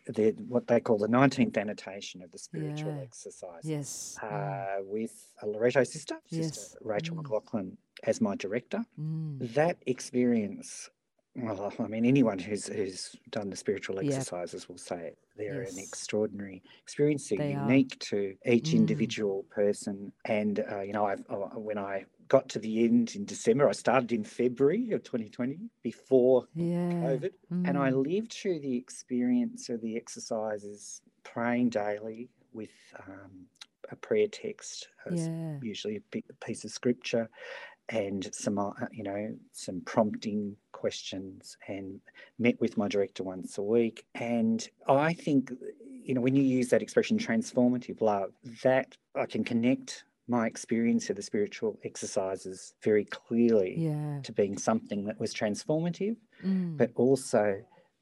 the 0.07 0.31
what 0.47 0.67
they 0.67 0.79
call 0.79 0.97
the 0.97 1.07
19th 1.07 1.57
annotation 1.57 2.21
of 2.21 2.31
the 2.31 2.37
spiritual 2.37 2.93
Yeah. 2.95 3.01
exercise. 3.03 3.61
Yes. 3.63 4.17
Uh, 4.21 4.77
with 4.81 5.11
a 5.41 5.47
Loreto 5.47 5.83
sister, 5.83 6.15
Yes. 6.29 6.55
sister 6.55 6.77
Rachel 6.81 7.15
Mm. 7.15 7.23
McLaughlin, 7.23 7.77
as 8.03 8.21
my 8.21 8.35
director 8.35 8.85
Mm. 8.99 9.53
that 9.53 9.77
experience 9.85 10.89
well 11.37 11.71
i 11.79 11.87
mean 11.87 12.05
anyone 12.05 12.39
who's 12.39 12.67
who's 12.67 13.15
done 13.29 13.49
the 13.49 13.55
spiritual 13.55 13.99
Yeah. 13.99 14.23
exercises 14.23 14.67
will 14.67 14.77
say 14.77 15.07
it 15.09 15.17
they're 15.35 15.61
an 15.63 15.77
extraordinary 15.77 16.63
experience 16.81 17.29
they're 17.29 17.37
They 17.37 17.53
are. 17.53 17.79
unique 17.79 17.97
to 17.99 18.35
each 18.45 18.73
Mm. 18.73 18.73
individual 18.73 19.43
person 19.51 20.11
and 20.25 20.59
uh, 20.71 20.81
you 20.81 20.93
know 20.93 21.05
I've, 21.05 21.23
uh, 21.29 21.59
when 21.59 21.77
i 21.77 22.05
got 22.27 22.49
to 22.49 22.59
the 22.59 22.83
end 22.85 23.15
in 23.15 23.25
december 23.25 23.69
i 23.69 23.73
started 23.73 24.11
in 24.11 24.23
february 24.23 24.91
of 24.91 25.03
2020 25.03 25.69
before 25.83 26.47
Yeah. 26.53 27.03
covid 27.03 27.33
and 27.65 27.77
i 27.77 27.89
Mm. 27.89 27.91
lived 27.91 28.33
through 28.33 28.59
the 28.61 28.75
experience 28.77 29.69
of 29.69 29.81
the 29.81 29.95
exercises 29.95 31.01
praying 31.23 31.69
daily 31.69 32.29
with 32.53 32.71
um, 33.07 33.47
a 33.91 33.95
prayer 33.95 34.27
text 34.27 34.89
Yeah. 35.07 35.61
usually 35.61 35.97
a 35.97 36.33
piece 36.45 36.63
of 36.65 36.71
scripture 36.71 37.29
and 37.89 38.33
some 38.33 38.57
uh, 38.59 38.71
you 38.91 39.03
know 39.03 39.37
some 39.53 39.81
prompting 39.81 40.57
questions 40.81 41.57
and 41.67 41.99
met 42.37 42.59
with 42.61 42.77
my 42.77 42.87
director 42.87 43.23
once 43.23 43.57
a 43.57 43.61
week 43.63 44.05
and 44.15 44.69
i 44.87 45.11
think 45.13 45.51
you 46.07 46.13
know 46.13 46.21
when 46.21 46.35
you 46.35 46.43
use 46.43 46.69
that 46.69 46.83
expression 46.83 47.17
transformative 47.17 47.99
love 47.99 48.31
that 48.63 48.95
i 49.15 49.25
can 49.25 49.43
connect 49.43 50.03
my 50.27 50.45
experience 50.45 51.09
of 51.09 51.15
the 51.15 51.21
spiritual 51.31 51.79
exercises 51.89 52.73
very 52.83 53.05
clearly 53.05 53.73
Yeah. 53.77 54.19
to 54.23 54.31
being 54.31 54.55
something 54.69 55.05
that 55.05 55.19
was 55.19 55.33
transformative 55.33 56.17
Mm. 56.45 56.77
but 56.77 56.91
also 56.95 57.43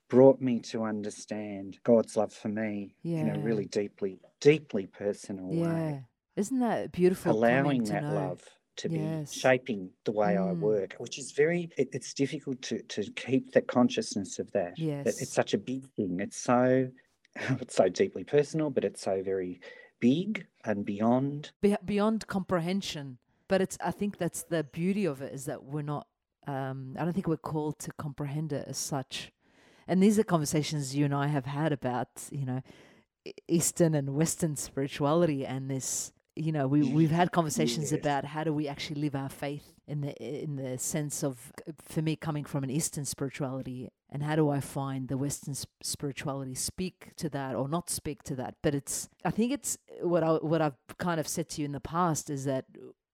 brought 0.09 0.41
me 0.41 0.59
to 0.71 0.83
understand 0.83 1.79
god's 1.83 2.17
love 2.17 2.33
for 2.33 2.49
me 2.49 2.93
in 3.03 3.29
a 3.29 3.39
really 3.39 3.65
deeply 3.79 4.19
deeply 4.41 4.85
personal 4.88 5.47
Yeah. 5.53 5.63
way 5.67 6.03
Isn't 6.35 6.59
that 6.59 6.91
beautiful? 6.91 7.31
allowing 7.31 7.85
to 7.85 7.91
that 7.93 8.03
know? 8.03 8.15
love 8.15 8.43
to 8.77 8.89
Yes. 8.89 9.33
be 9.33 9.39
shaping 9.39 9.89
the 10.03 10.11
way 10.11 10.38
I 10.38 10.53
Mm. 10.53 10.59
work, 10.59 10.93
which 10.99 11.17
is 11.17 11.31
very, 11.31 11.69
it, 11.77 11.89
it's 11.93 12.13
difficult 12.13 12.61
to, 12.63 12.81
to 12.83 13.03
keep 13.11 13.51
the 13.51 13.61
consciousness 13.61 14.39
of 14.39 14.51
that. 14.51 14.75
that 14.75 14.79
Yes. 14.79 15.21
It's 15.21 15.31
such 15.33 15.53
a 15.53 15.57
big 15.57 15.88
thing. 15.91 16.19
It's 16.19 16.38
so, 16.38 16.89
it's 17.61 17.75
so 17.75 17.89
deeply 17.89 18.23
personal, 18.23 18.69
but 18.69 18.83
it's 18.85 19.01
so 19.01 19.21
very 19.23 19.59
big 19.99 20.45
and 20.65 20.85
beyond. 20.85 21.51
Be- 21.61 21.77
beyond 21.83 22.27
comprehension. 22.27 23.17
But 23.47 23.61
it's. 23.61 23.77
I 23.79 23.91
think 23.91 24.17
that's 24.17 24.41
the 24.43 24.63
beauty 24.63 25.05
of 25.05 25.21
it 25.21 25.31
is 25.31 25.45
that 25.45 25.63
we're 25.63 25.83
not. 25.83 26.07
Um, 26.47 26.95
I 26.97 27.03
don't 27.05 27.13
think 27.13 27.27
we're 27.27 27.38
called 27.38 27.77
to 27.79 27.91
comprehend 27.93 28.51
it 28.51 28.67
as 28.67 28.77
such. 28.77 29.31
And 29.88 30.01
these 30.01 30.17
are 30.17 30.23
conversations 30.23 30.95
you 30.95 31.05
and 31.05 31.13
I 31.13 31.27
have 31.27 31.45
had 31.45 31.71
about, 31.71 32.07
you 32.31 32.43
know, 32.45 32.63
Eastern 33.47 33.93
and 33.93 34.15
Western 34.15 34.55
spirituality 34.55 35.45
and 35.45 35.69
this 35.69 36.11
you 36.36 36.52
know, 36.52 36.67
we 36.67 36.84
we've 36.84 37.12
had 37.12 37.32
conversations 37.32 37.91
Yes. 37.91 38.00
about 38.02 38.26
how 38.26 38.43
do 38.43 38.54
we 38.54 38.67
actually 38.67 39.02
live 39.02 39.15
our 39.15 39.30
faith 39.30 39.71
in 39.88 40.02
the 40.02 40.13
in 40.21 40.56
the 40.58 40.78
sense 40.78 41.24
of 41.24 41.54
for 41.82 42.02
me 42.02 42.15
coming 42.15 42.43
from 42.43 42.63
an 42.63 42.69
Eastern 42.69 43.06
spirituality 43.06 43.89
and 44.10 44.21
how 44.24 44.36
do 44.36 44.50
I 44.50 44.60
find 44.60 45.08
the 45.08 45.17
Western 45.17 45.56
spirituality 45.82 46.56
speak 46.56 47.12
to 47.17 47.30
that 47.30 47.56
or 47.56 47.67
not 47.69 47.89
speak 47.89 48.24
to 48.24 48.36
that? 48.36 48.56
But 48.62 48.76
it's 48.76 49.10
I 49.24 49.32
think 49.32 49.52
it's 49.54 49.78
what 50.02 50.24
I 50.24 50.34
what 50.34 50.62
I've 50.62 50.76
kind 50.98 51.19
of 51.19 51.28
said 51.28 51.48
to 51.50 51.62
you 51.62 51.65
in 51.65 51.71
the 51.71 51.80
past 51.80 52.30
is 52.30 52.43
that 52.45 52.65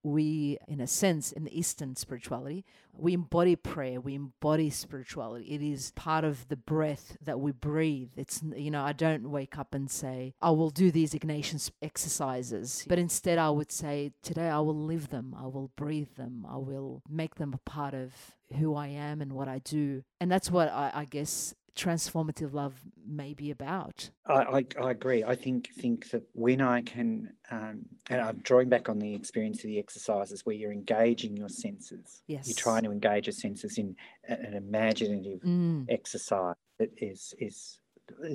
we, 0.02 0.58
in 0.66 0.80
a 0.80 0.86
sense, 0.86 1.32
in 1.32 1.44
the 1.44 1.58
Eastern 1.58 1.96
spirituality, 1.96 2.64
we 2.92 3.14
embody 3.14 3.56
prayer, 3.56 4.00
we 4.00 4.14
embody 4.14 4.68
spirituality. 4.68 5.46
It 5.46 5.62
is 5.62 5.92
part 5.92 6.24
of 6.24 6.48
the 6.48 6.56
breath 6.56 7.16
that 7.22 7.40
we 7.40 7.52
breathe. 7.52 8.10
It's, 8.16 8.42
you 8.54 8.70
know, 8.70 8.82
I 8.82 8.92
don't 8.92 9.30
wake 9.30 9.58
up 9.58 9.74
and 9.74 9.90
say, 9.90 10.34
I 10.42 10.50
will 10.50 10.70
do 10.70 10.90
these 10.90 11.14
Ignatian 11.14 11.70
exercises, 11.80 12.84
but 12.88 12.98
instead 12.98 13.38
I 13.38 13.50
would 13.50 13.72
say, 13.72 14.12
today 14.22 14.48
I 14.48 14.58
will 14.58 14.76
live 14.76 15.08
them, 15.08 15.34
I 15.38 15.46
will 15.46 15.70
breathe 15.76 16.16
them, 16.16 16.46
I 16.48 16.56
will 16.56 17.02
make 17.08 17.36
them 17.36 17.54
a 17.54 17.70
part 17.70 17.94
of 17.94 18.12
who 18.58 18.74
I 18.74 18.88
am 18.88 19.22
and 19.22 19.32
what 19.32 19.48
I 19.48 19.58
do. 19.60 20.02
And 20.20 20.30
that's 20.30 20.50
what 20.50 20.68
I, 20.68 20.90
I 20.94 21.04
guess 21.06 21.54
transformative 21.76 22.52
love 22.52 22.74
may 23.06 23.34
be 23.34 23.50
about. 23.50 24.10
I, 24.26 24.32
I, 24.34 24.66
I 24.80 24.90
agree. 24.90 25.24
I 25.24 25.34
think 25.34 25.70
think 25.74 26.10
that 26.10 26.22
when 26.32 26.60
I 26.60 26.82
can, 26.82 27.32
um, 27.50 27.86
and 28.10 28.20
I'm 28.20 28.38
drawing 28.38 28.68
back 28.68 28.88
on 28.88 28.98
the 28.98 29.14
experience 29.14 29.58
of 29.58 29.68
the 29.68 29.78
exercises 29.78 30.44
where 30.44 30.54
you're 30.54 30.72
engaging 30.72 31.36
your 31.36 31.48
senses. 31.48 32.22
Yes. 32.26 32.46
You're 32.46 32.56
trying 32.56 32.82
to 32.84 32.92
engage 32.92 33.26
your 33.26 33.32
senses 33.32 33.78
in 33.78 33.96
an 34.28 34.54
imaginative 34.54 35.40
Mm, 35.42 35.86
exercise 35.88 36.56
that 36.78 36.90
is 36.96 37.34
is 37.38 37.80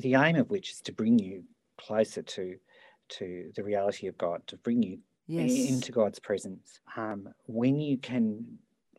the 0.01 0.15
aim 0.15 0.35
of 0.35 0.49
which 0.49 0.71
is 0.71 0.81
to 0.81 0.91
bring 0.91 1.19
you 1.19 1.43
closer 1.77 2.21
to 2.21 2.55
to 3.09 3.51
the 3.55 3.63
reality 3.63 4.07
of 4.07 4.17
God, 4.17 4.41
to 4.47 4.57
bring 4.57 4.83
you 4.83 4.99
yes. 5.27 5.69
into 5.69 5.91
God's 5.91 6.19
presence. 6.19 6.79
Um, 6.95 7.29
when 7.45 7.79
you 7.79 7.97
can 7.97 8.56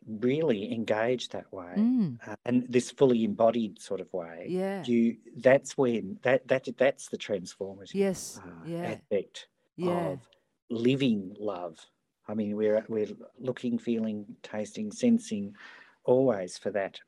really 0.09 0.71
engage 0.73 1.29
that 1.29 1.51
way, 1.53 1.77
Mm, 1.77 2.19
uh, 2.25 2.35
and 2.45 2.65
this 2.69 2.91
fully 2.91 3.23
embodied 3.23 3.81
sort 3.81 4.01
of 4.01 4.11
way, 4.13 4.51
yeah. 4.51 4.83
you 4.83 5.17
that's 5.37 5.77
when 5.77 6.19
that 6.23 6.47
that 6.47 6.67
that's 6.77 7.09
the 7.09 7.17
transformative 7.17 7.93
Yes. 7.93 8.41
uh, 8.43 8.65
Yeah. 8.65 8.81
aspect 8.83 9.47
Yeah. 9.75 10.17
of 10.17 10.27
living 10.69 11.35
love. 11.39 11.79
I 12.27 12.33
mean, 12.35 12.55
we're 12.55 12.85
we're 12.89 13.15
looking, 13.39 13.79
feeling, 13.79 14.37
tasting, 14.43 14.91
sensing, 14.91 15.55
always 16.05 16.57
for 16.57 16.71
that 16.71 16.99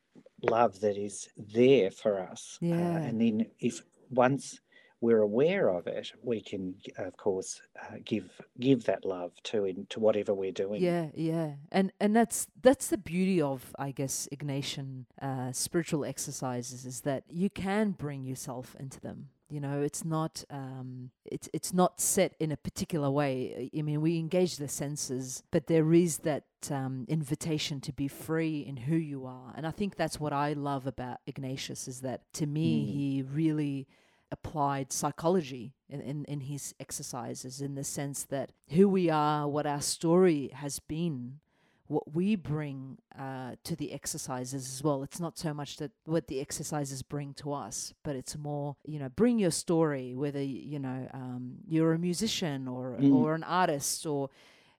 love 0.44 0.80
that 0.82 0.98
is 0.98 1.30
there 1.38 1.92
for 1.92 2.20
us. 2.20 2.60
Uh, 2.72 3.00
Yeah. 3.00 3.02
and 3.04 3.22
then 3.22 3.52
if 3.60 3.82
once 4.10 4.61
we're 5.02 5.22
aware 5.22 5.68
of 5.70 5.88
it, 5.88 6.12
we 6.22 6.42
can, 6.42 6.76
of 6.98 7.18
course, 7.18 7.62
uh, 7.82 7.96
give 8.06 8.30
give 8.60 8.84
that 8.86 9.04
love 9.04 9.32
to 9.44 9.66
in, 9.66 9.88
to 9.90 10.00
whatever 10.00 10.34
we're 10.34 10.52
doing. 10.52 10.82
Yeah, 10.82 11.08
yeah, 11.16 11.54
and 11.72 11.92
and 12.00 12.16
that's 12.16 12.48
that's 12.62 12.88
the 12.88 12.98
beauty 13.00 13.42
of 13.42 13.76
I 13.80 13.92
guess 13.92 14.30
Ignatian 14.32 15.06
uh, 15.22 15.52
spiritual 15.52 16.06
exercises 16.06 16.86
is 16.86 17.02
that 17.02 17.24
you 17.28 17.50
can 17.50 17.92
bring 17.92 18.24
yourself 18.24 18.76
into 18.80 19.00
them. 19.00 19.30
You 19.50 19.60
know, 19.60 19.82
it's 19.82 20.06
not 20.06 20.46
um, 20.50 21.10
it's 21.26 21.50
it's 21.52 21.74
not 21.74 22.00
set 22.00 22.36
in 22.40 22.52
a 22.52 22.58
particular 22.58 23.10
way. 23.10 23.70
I 23.78 23.82
mean, 23.82 24.00
we 24.02 24.18
engage 24.18 24.58
the 24.58 24.68
senses, 24.70 25.44
but 25.52 25.68
there 25.68 25.94
is 25.94 26.20
that 26.20 26.46
um, 26.70 27.06
invitation 27.10 27.82
to 27.82 27.92
be 27.92 28.08
free 28.08 28.60
in 28.62 28.78
who 28.78 28.96
you 28.96 29.26
are, 29.26 29.52
and 29.58 29.66
I 29.68 29.72
think 29.72 29.96
that's 29.98 30.20
what 30.20 30.32
I 30.32 30.54
love 30.54 30.88
about 30.88 31.18
Ignatius 31.26 31.88
is 31.88 32.02
that 32.02 32.32
to 32.34 32.46
me 32.46 32.86
Mm. 32.86 32.94
he 32.94 33.24
really 33.24 33.88
applied 34.32 34.92
psychology 34.94 35.74
in, 35.90 36.02
in, 36.02 36.26
in 36.26 36.40
his 36.42 36.74
exercises 36.80 37.62
in 37.62 37.76
the 37.76 37.84
sense 37.84 38.24
that 38.24 38.52
who 38.70 38.88
we 38.88 39.10
are, 39.10 39.48
what 39.48 39.66
our 39.66 39.82
story 39.82 40.50
has 40.54 40.80
been, 40.80 41.40
what 41.88 42.14
we 42.16 42.38
bring 42.38 42.98
uh, 43.20 43.52
to 43.66 43.76
the 43.76 43.92
exercises 43.92 44.66
as 44.66 44.82
well. 44.84 45.04
It's 45.04 45.20
not 45.20 45.38
so 45.38 45.54
much 45.54 45.76
that 45.78 45.92
what 46.06 46.28
the 46.28 46.40
exercises 46.40 47.02
bring 47.02 47.34
to 47.36 47.52
us, 47.52 47.94
but 48.04 48.16
it's 48.16 48.38
more, 48.38 48.78
you 48.86 48.98
know, 49.00 49.10
bring 49.10 49.40
your 49.40 49.52
story, 49.52 50.16
whether, 50.16 50.42
you 50.42 50.80
know, 50.80 51.10
um, 51.14 51.58
you're 51.68 51.92
a 51.94 52.00
musician 52.00 52.68
or, 52.70 52.98
Mm. 53.02 53.14
or 53.14 53.36
an 53.36 53.44
artist, 53.44 54.06
or 54.06 54.30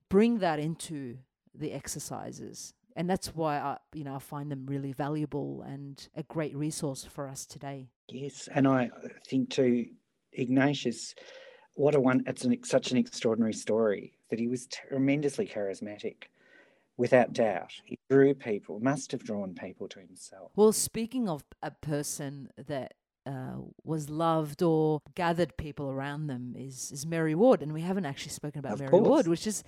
bring 0.08 0.38
that 0.38 0.58
into 0.58 1.18
the 1.54 1.72
exercises. 1.72 2.72
And 2.96 3.08
that's 3.08 3.34
why 3.34 3.58
I, 3.58 3.78
you 3.94 4.04
know, 4.04 4.14
I 4.14 4.18
find 4.18 4.50
them 4.50 4.66
really 4.66 4.92
valuable 4.92 5.62
and 5.62 6.06
a 6.14 6.22
great 6.22 6.54
resource 6.56 7.04
for 7.04 7.28
us 7.28 7.46
today. 7.46 7.88
Yes, 8.08 8.48
and 8.54 8.68
I 8.68 8.90
think 9.26 9.50
too, 9.50 9.86
Ignatius, 10.32 11.14
what 11.74 11.94
a 11.94 12.00
one! 12.00 12.22
It's 12.26 12.44
an, 12.44 12.56
such 12.64 12.90
an 12.90 12.98
extraordinary 12.98 13.54
story 13.54 14.12
that 14.30 14.38
he 14.38 14.48
was 14.48 14.66
tremendously 14.66 15.46
charismatic, 15.46 16.24
without 16.96 17.32
doubt. 17.32 17.72
He 17.84 17.98
drew 18.10 18.34
people, 18.34 18.80
must 18.80 19.12
have 19.12 19.24
drawn 19.24 19.54
people 19.54 19.88
to 19.88 20.00
himself. 20.00 20.50
Well, 20.54 20.72
speaking 20.72 21.28
of 21.28 21.42
a 21.62 21.70
person 21.70 22.50
that 22.56 22.94
uh, 23.24 23.56
was 23.84 24.10
loved 24.10 24.62
or 24.62 25.00
gathered 25.14 25.56
people 25.56 25.88
around 25.88 26.26
them 26.26 26.54
is 26.58 26.92
is 26.92 27.06
Mary 27.06 27.34
Ward, 27.34 27.62
and 27.62 27.72
we 27.72 27.80
haven't 27.80 28.04
actually 28.04 28.32
spoken 28.32 28.58
about 28.58 28.74
Of 28.74 28.80
Mary 28.80 28.90
course. 28.90 29.08
Ward, 29.08 29.26
which 29.28 29.46
is 29.46 29.64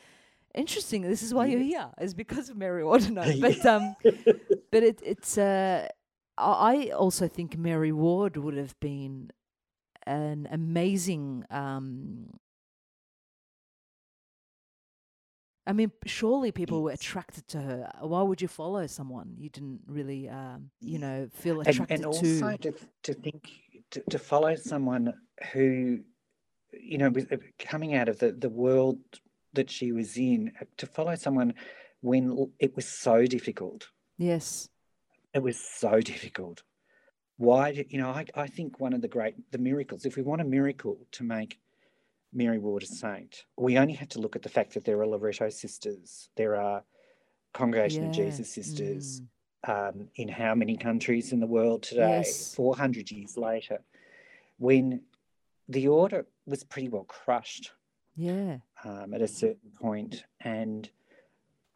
interesting. 0.55 1.03
This 1.03 1.23
is 1.23 1.35
why 1.35 1.47
you're 1.47 1.61
here, 1.61 1.91
is 2.01 2.15
because 2.15 2.49
of 2.49 2.57
Mary 2.57 2.85
Ward. 2.85 3.03
But 3.41 3.67
um, 3.67 3.97
but 4.71 4.83
it 4.83 5.01
it's 5.05 5.39
uh, 5.39 5.89
I 6.39 6.91
also 6.91 7.29
think 7.29 7.57
Mary 7.57 7.93
Ward 7.93 8.37
would 8.37 8.57
have 8.57 8.79
been 8.81 9.31
an 10.07 10.49
amazing 10.51 11.45
um. 11.51 12.31
I 15.67 15.73
mean, 15.73 15.93
surely 16.05 16.53
people 16.53 16.83
were 16.83 16.91
attracted 16.91 17.49
to 17.49 17.61
her. 17.63 17.91
Why 18.03 18.21
would 18.21 18.43
you 18.43 18.49
follow 18.49 18.87
someone 18.87 19.35
you 19.39 19.49
didn't 19.49 19.81
really, 19.87 20.29
um, 20.29 20.71
you 20.83 20.99
know, 20.99 21.31
feel 21.33 21.61
and, 21.61 21.69
attracted 21.69 21.95
and 21.95 22.03
to? 22.03 22.09
also 22.09 22.57
to, 22.59 22.75
to 23.05 23.15
think 23.15 23.51
to, 23.93 24.03
to 24.11 24.19
follow 24.19 24.57
someone 24.57 25.15
who 25.53 26.01
you 26.73 26.99
know 26.99 27.11
uh, 27.33 27.37
coming 27.59 27.95
out 27.95 28.09
of 28.09 28.19
the, 28.19 28.33
the 28.33 28.49
world 28.51 28.99
that 29.55 29.71
she 29.71 29.93
was 29.93 30.17
in 30.17 30.53
to 30.77 30.87
follow 30.87 31.15
someone 31.15 31.55
when 32.01 32.51
it 32.59 32.75
was 32.77 32.87
so 32.87 33.25
difficult 33.27 33.89
Yes. 34.19 34.69
it 35.33 35.43
was 35.43 35.57
so 35.59 36.01
difficult 36.01 36.63
why 37.37 37.73
did 37.73 37.87
you 37.93 37.99
know 37.99 38.11
I, 38.11 38.25
I 38.35 38.47
think 38.47 38.79
one 38.79 38.93
of 38.93 39.01
the 39.01 39.09
great 39.09 39.35
the 39.51 39.59
miracles 39.59 40.05
if 40.05 40.17
we 40.17 40.23
want 40.23 40.41
a 40.41 40.45
miracle 40.45 40.99
to 41.13 41.25
make 41.25 41.59
mary 42.33 42.59
ward 42.59 42.83
a 42.83 42.87
saint 42.87 43.45
we 43.57 43.79
only 43.79 43.95
have 43.95 44.09
to 44.11 44.21
look 44.21 44.37
at 44.37 44.43
the 44.43 44.49
fact 44.49 44.75
that 44.75 44.85
there 44.85 45.01
are 45.01 45.07
loreto 45.07 45.49
sisters 45.49 46.29
there 46.37 46.57
are 46.57 46.83
congregation 47.53 48.05
of 48.07 48.13
jesus 48.13 48.51
sisters 48.53 49.23
Mm. 49.67 49.91
um, 49.91 50.09
in 50.17 50.29
how 50.29 50.55
many 50.55 50.77
countries 50.77 51.33
in 51.33 51.41
the 51.41 51.47
world 51.47 51.83
today, 51.83 52.19
Yes. 52.19 52.55
400 52.55 53.11
years 53.11 53.39
later, 53.39 53.79
when 54.59 55.01
the 55.71 55.89
order 55.89 56.27
was 56.45 56.63
pretty 56.65 56.91
well 56.91 57.05
crushed 57.05 57.73
Yeah. 58.15 58.59
Um, 58.85 59.15
at 59.15 59.23
a 59.23 59.29
certain 59.29 59.71
point, 59.81 60.25
and 60.41 60.91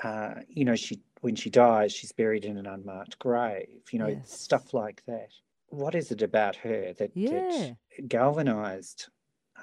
uh, 0.02 0.34
you 0.48 0.64
know, 0.64 0.76
she 0.76 1.00
when 1.20 1.34
she 1.34 1.50
dies, 1.50 1.92
she's 1.92 2.12
buried 2.12 2.44
in 2.44 2.56
an 2.56 2.66
unmarked 2.66 3.18
grave. 3.18 3.82
You 3.90 3.98
know, 3.98 4.08
Yes. 4.08 4.30
stuff 4.32 4.72
like 4.74 5.04
that. 5.06 5.30
What 5.70 5.94
is 5.94 6.10
it 6.12 6.22
about 6.22 6.56
her 6.56 6.92
that, 6.94 7.12
Yeah. 7.14 7.74
that 7.98 8.08
galvanized 8.08 9.08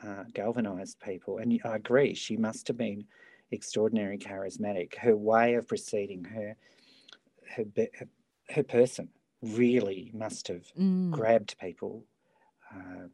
uh, 0.03 0.25
galvanized 0.34 0.99
people? 0.99 1.38
And 1.38 1.60
I 1.63 1.75
agree, 1.77 2.13
she 2.13 2.38
must 2.38 2.67
have 2.67 2.77
been 2.77 3.05
extraordinary 3.51 4.17
charismatic. 4.17 4.95
Her 4.95 5.15
way 5.15 5.55
of 5.55 5.67
proceeding, 5.67 6.23
her 6.25 6.55
her 7.55 7.65
her, 7.99 8.08
her 8.49 8.63
person, 8.63 9.10
really 9.41 10.12
must 10.13 10.47
have 10.49 10.65
Mm. 10.77 11.12
grabbed 11.12 11.58
people. 11.60 12.05
Uh, 12.73 13.08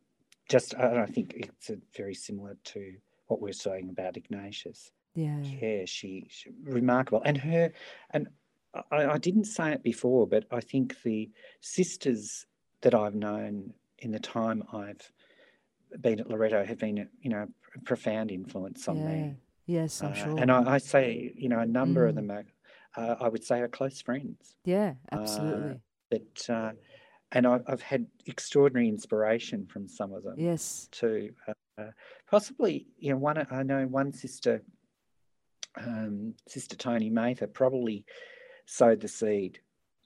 just, 0.50 0.76
I 0.76 1.04
I 1.04 1.06
think 1.06 1.34
it's 1.36 1.72
very 1.96 2.14
similar 2.16 2.56
to 2.66 2.96
what 3.32 3.42
we're 3.42 3.54
saying 3.54 3.90
about 3.90 4.18
Ignatius. 4.18 4.92
Yeah. 5.16 5.40
Yeah, 5.42 5.86
she, 5.86 6.28
she 6.30 6.52
remarkable, 6.64 7.22
and 7.26 7.38
her, 7.38 7.72
and 8.12 8.28
I, 8.92 9.06
I 9.06 9.18
didn't 9.18 9.46
say 9.46 9.72
it 9.74 9.84
before, 9.84 10.28
but 10.28 10.46
I 10.52 10.60
think 10.62 11.02
the 11.04 11.30
sisters 11.62 12.46
that 12.82 12.94
I've 12.94 13.16
known 13.16 13.74
in 14.00 14.12
the 14.12 14.20
time 14.20 14.64
I've 14.74 15.02
been 16.02 16.20
at 16.20 16.30
Loreto 16.30 16.64
have 16.66 16.78
been, 16.80 17.08
you 17.22 17.30
know, 17.30 17.48
a 17.76 17.80
profound 17.82 18.32
influence 18.32 18.88
on 18.88 18.98
yeah. 18.98 19.08
me. 19.08 19.36
Yes, 19.66 20.02
I'm 20.02 20.12
Uh, 20.12 20.16
sure. 20.16 20.38
And 20.40 20.52
I, 20.52 20.74
I 20.74 20.78
say, 20.78 21.32
you 21.36 21.50
know, 21.50 21.60
a 21.60 21.66
number 21.66 22.06
of 22.08 22.14
Mm. 22.14 22.16
them 22.16 22.32
are, 22.32 22.46
uh, 22.98 23.16
I 23.22 23.28
would 23.30 23.44
say, 23.44 23.60
are 23.60 23.68
close 23.70 24.02
friends. 24.02 24.56
yeah, 24.66 24.94
uh, 25.12 25.16
absolutely. 25.20 25.80
But 26.10 26.50
uh, 26.50 26.72
and 27.34 27.46
I, 27.48 27.60
I've 27.68 27.82
had 27.82 28.08
extraordinary 28.26 28.90
inspiration 28.90 29.66
from 29.66 29.88
some 29.88 30.12
of 30.14 30.24
them 30.24 30.36
yes. 30.38 30.90
too. 30.92 31.32
Uh, 31.82 31.92
possibly, 32.30 32.88
you 33.00 33.12
know, 33.12 33.18
one 33.18 33.46
I 33.52 33.64
know 33.64 33.86
one 33.88 34.14
sister, 34.14 34.62
um, 35.78 36.34
Sister 36.48 36.76
Toni 36.76 37.10
Matha, 37.10 37.48
probably 37.48 38.06
sowed 38.66 39.00
the 39.02 39.08
seed 39.08 39.60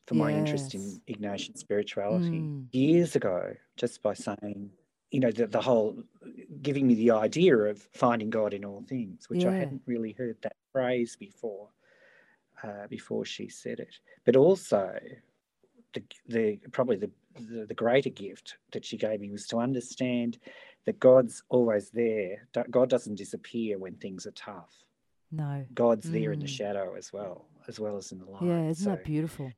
for 0.08 0.16
my 0.16 0.32
interest 0.32 0.76
in 0.76 1.02
Ignatian 1.08 1.58
spirituality 1.58 2.42
Mm. 2.42 2.68
years 2.72 3.16
ago, 3.16 3.54
just 3.76 4.02
by 4.04 4.14
saying, 4.14 4.72
you 5.12 5.20
know, 5.20 5.32
the, 5.32 5.48
the 5.48 5.62
whole 5.62 6.04
giving 6.62 6.86
me 6.88 6.96
the 6.96 7.12
idea 7.12 7.58
of 7.58 7.80
finding 7.94 8.30
God 8.30 8.54
in 8.54 8.64
all 8.66 8.84
things, 8.84 9.30
which 9.30 9.46
I 9.46 9.52
hadn't 9.58 9.82
really 9.86 10.14
heard 10.14 10.38
that 10.42 10.56
phrase 10.72 11.16
before, 11.16 11.70
uh, 12.64 12.88
before 12.88 13.26
she 13.26 13.50
said 13.50 13.80
it. 13.80 13.96
But 14.26 14.36
also, 14.36 15.00
the, 15.94 16.04
the 16.28 16.60
probably 16.72 16.98
the, 16.98 17.12
the 17.36 17.66
the 17.66 17.74
greater 17.74 18.10
gift 18.10 18.58
that 18.72 18.86
she 18.86 18.98
gave 18.98 19.20
me 19.20 19.30
was 19.32 19.48
to 19.48 19.58
understand 19.58 20.38
that 20.86 21.00
God's 21.00 21.44
always 21.50 21.90
there. 21.90 22.48
God 22.70 22.90
doesn't 22.90 23.16
disappear 23.16 23.78
when 23.78 23.96
things 23.96 24.26
are 24.26 24.32
tough. 24.32 24.72
No. 25.32 25.66
God's 25.74 26.10
there 26.10 26.32
in 26.32 26.40
the 26.40 26.46
Mm. 26.46 26.50
shadow 26.50 26.96
as 26.96 27.12
well, 27.12 27.46
as 27.68 27.80
well 27.80 27.98
as 27.98 28.12
in 28.12 28.20
the 28.20 28.26
light. 28.26 28.44
Yeah, 28.44 28.70
isn't 28.70 28.84
So 28.84 28.90
that 28.92 29.04
beautiful? 29.04 29.52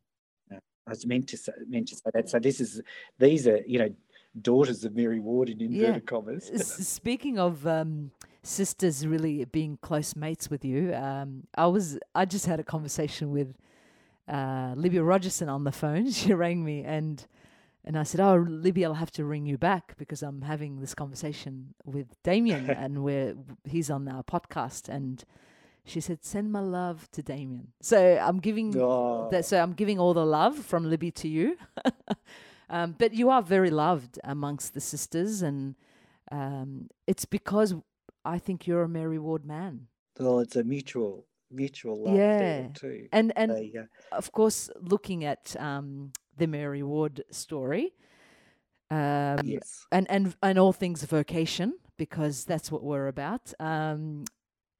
I 0.52 0.92
was 0.92 1.06
meant 1.06 1.28
to 1.30 1.38
say, 1.38 1.52
meant 1.68 1.90
to 1.90 1.96
say 1.98 2.10
that. 2.14 2.30
So 2.30 2.40
this 2.40 2.62
is 2.62 2.82
these 3.20 3.46
are 3.48 3.60
you 3.68 3.80
know 3.80 3.94
daughters 4.42 4.86
of 4.86 4.96
Mary 4.96 5.20
Ward 5.20 5.50
in 5.50 5.62
inverted 5.62 6.06
commas. 6.06 6.50
Speaking 6.88 7.38
of 7.38 7.68
um, 7.68 8.12
sisters 8.42 9.06
really 9.06 9.44
being 9.46 9.78
close 9.82 10.16
mates 10.16 10.50
with 10.50 10.64
you, 10.64 10.94
um, 10.96 11.46
I 11.56 11.68
was 11.68 12.00
I 12.16 12.24
just 12.24 12.46
had 12.46 12.60
a 12.62 12.64
conversation 12.64 13.32
with 13.32 13.54
uh, 14.30 14.74
Libby 14.78 15.00
Rogerson 15.00 15.50
on 15.50 15.66
the 15.66 15.72
phone. 15.74 16.10
She 16.12 16.34
rang 16.34 16.64
me 16.64 16.84
and 16.84 17.26
and 17.88 17.98
I 17.98 18.04
said, 18.04 18.20
"Oh, 18.22 18.36
Libby, 18.48 18.86
I'll 18.86 19.02
have 19.06 19.12
to 19.12 19.24
ring 19.26 19.46
you 19.48 19.58
back 19.58 19.96
because 19.98 20.22
I'm 20.28 20.42
having 20.44 20.80
this 20.82 20.94
conversation 20.94 21.74
with 21.86 22.08
Damian 22.24 22.70
and 22.84 23.04
we're 23.04 23.36
he's 23.64 23.90
on 23.90 24.08
our 24.08 24.24
podcast." 24.24 24.90
And 24.90 25.24
she 25.86 26.00
said, 26.02 26.20
"Send 26.24 26.52
my 26.52 26.60
love 26.60 27.10
to 27.14 27.22
Damian." 27.24 27.68
So 27.82 27.98
I'm 28.22 28.40
giving 28.40 28.76
Oh, 28.78 29.30
that, 29.32 29.46
so 29.46 29.56
I'm 29.64 29.74
giving 29.74 29.98
all 30.00 30.14
the 30.14 30.26
love 30.26 30.58
from 30.60 30.90
Libby 30.90 31.12
to 31.12 31.28
you. 31.28 31.58
um, 32.70 32.96
but 32.98 33.14
you 33.14 33.30
are 33.30 33.42
very 33.42 33.70
loved 33.72 34.20
amongst 34.24 34.74
the 34.74 34.82
sisters, 34.82 35.42
and 35.42 35.76
um, 36.32 36.90
it's 37.08 37.26
because 37.26 37.74
I 38.26 38.38
think 38.40 38.68
you're 38.68 38.84
a 38.84 38.90
Mary 38.90 39.20
Ward 39.20 39.46
man. 39.46 39.88
well, 40.20 40.40
it's 40.40 40.56
a 40.58 40.64
mutual 40.64 41.26
mutual 41.50 42.04
love 42.04 42.16
Yeah. 42.18 42.68
too. 42.74 43.08
And 43.14 43.32
and 43.38 43.52
uh, 43.52 44.16
of 44.16 44.32
course, 44.34 44.70
looking 44.82 45.24
at 45.24 45.56
um, 45.60 46.12
the 46.38 46.48
Mary 46.48 46.84
Ward 46.84 47.24
story, 47.32 47.94
um, 48.90 49.40
yes, 49.44 49.86
and 49.92 50.10
and 50.10 50.36
and 50.42 50.58
all 50.58 50.74
things 50.74 51.04
vocation 51.04 51.74
because 51.98 52.46
that's 52.46 52.72
what 52.72 52.84
we're 52.84 53.08
about. 53.08 53.54
Um, 53.60 54.26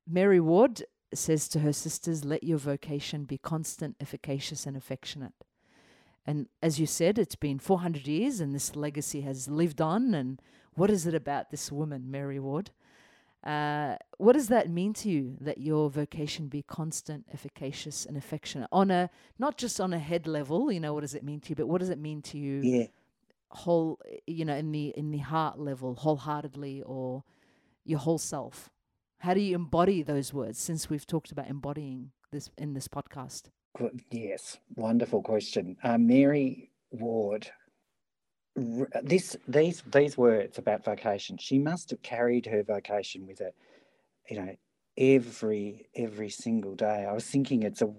Mary 0.08 0.40
Ward 0.40 0.84
says 1.14 1.48
to 1.50 1.60
her 1.60 1.74
sisters, 1.74 2.24
"Let 2.24 2.44
your 2.44 2.58
vocation 2.58 3.26
be 3.26 3.38
constant, 3.38 3.96
efficacious, 4.00 4.66
and 4.66 4.78
affectionate." 4.78 5.34
And 6.26 6.48
as 6.62 6.78
you 6.78 6.86
said, 6.86 7.18
it's 7.18 7.38
been 7.38 7.58
400 7.58 8.06
years, 8.06 8.42
and 8.42 8.54
this 8.54 8.76
legacy 8.76 9.22
has 9.22 9.48
lived 9.48 9.80
on. 9.80 10.14
And 10.14 10.42
what 10.74 10.92
is 10.92 11.08
it 11.08 11.14
about 11.14 11.52
this 11.52 11.72
woman, 11.72 12.12
Mary 12.12 12.40
Ward? 12.40 12.72
Uh, 13.48 13.96
what 14.18 14.34
does 14.34 14.48
that 14.50 14.70
mean 14.70 14.94
to 14.94 15.10
you 15.10 15.38
that 15.40 15.58
your 15.58 15.90
vocation 15.90 16.48
be 16.48 16.62
constant, 16.62 17.26
efficacious, 17.34 18.06
and 18.06 18.18
affectionate 18.18 18.68
on 18.72 18.92
a 18.92 19.10
not 19.40 19.58
just 19.58 19.80
on 19.80 19.94
a 19.94 20.00
head 20.00 20.28
level? 20.28 20.72
You 20.72 20.80
know, 20.80 20.94
what 20.94 21.02
does 21.02 21.16
it 21.16 21.24
mean 21.24 21.40
to 21.42 21.50
you? 21.50 21.56
But 21.56 21.68
what 21.68 21.80
does 21.80 21.90
it 21.90 22.00
mean 22.00 22.22
to 22.24 22.38
you? 22.38 22.62
yeah. 22.62 22.88
whole 23.50 24.00
you 24.26 24.44
know 24.44 24.56
in 24.56 24.72
the 24.74 24.94
in 24.98 25.12
the 25.12 25.20
heart 25.20 25.58
level 25.58 25.96
wholeheartedly 25.96 26.84
or 26.86 27.24
your 27.86 28.00
whole 28.00 28.18
self 28.18 28.70
how 29.20 29.34
do 29.34 29.40
you 29.40 29.56
embody 29.56 30.04
those 30.04 30.34
words 30.34 30.60
since 30.60 30.90
we've 30.90 31.08
talked 31.08 31.32
about 31.32 31.48
embodying 31.48 32.12
this 32.34 32.50
in 32.58 32.74
this 32.74 32.90
podcast 32.90 33.44
Yes, 34.12 34.58
wonderful 34.76 35.22
question. 35.22 35.78
Uh, 35.84 35.98
Mary 35.98 36.72
Ward, 36.92 37.50
this 39.04 39.38
these 39.48 39.84
these 39.88 40.18
words 40.18 40.58
about 40.58 40.84
vocation, 40.84 41.38
she 41.38 41.60
must 41.60 41.92
have 41.92 42.02
carried 42.02 42.46
her 42.48 42.64
vocation 42.64 43.28
with 43.28 43.40
her, 43.40 43.52
you 44.30 44.38
know, 44.38 44.56
every 44.98 45.88
every 45.96 46.30
single 46.30 46.76
day. 46.76 47.06
I 47.08 47.14
was 47.14 47.26
thinking 47.26 47.64
it's 47.64 47.82
a 47.82 47.94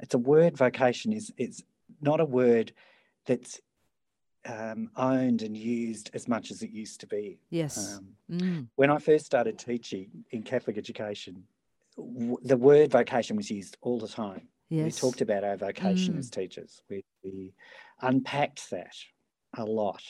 it's 0.00 0.14
a 0.14 0.18
word 0.18 0.56
vocation 0.56 1.12
is 1.12 1.32
it's 1.36 1.62
not 2.00 2.20
a 2.20 2.24
word 2.24 2.72
that's 3.26 3.60
um, 4.46 4.90
owned 4.96 5.42
and 5.42 5.56
used 5.56 6.10
as 6.14 6.26
much 6.26 6.50
as 6.50 6.62
it 6.62 6.70
used 6.70 7.00
to 7.00 7.06
be. 7.06 7.38
yes 7.50 7.76
Um, 7.98 8.06
mm. 8.30 8.68
when 8.76 8.90
I 8.90 8.98
first 8.98 9.26
started 9.26 9.58
teaching 9.58 10.24
in 10.30 10.42
Catholic 10.42 10.78
education, 10.78 11.44
w- 11.96 12.38
the 12.42 12.56
word 12.56 12.90
vocation 12.90 13.36
was 13.36 13.50
used 13.50 13.76
all 13.82 14.00
the 14.00 14.08
time. 14.08 14.48
yes 14.70 14.84
We 14.84 14.90
talked 15.08 15.20
about 15.20 15.44
our 15.44 15.56
vocation 15.56 16.14
Mm. 16.14 16.18
as 16.18 16.30
teachers. 16.30 16.82
We, 16.88 17.04
we 17.22 17.52
unpacked 18.00 18.70
that 18.70 18.94
a 19.56 19.64
lot. 19.64 20.02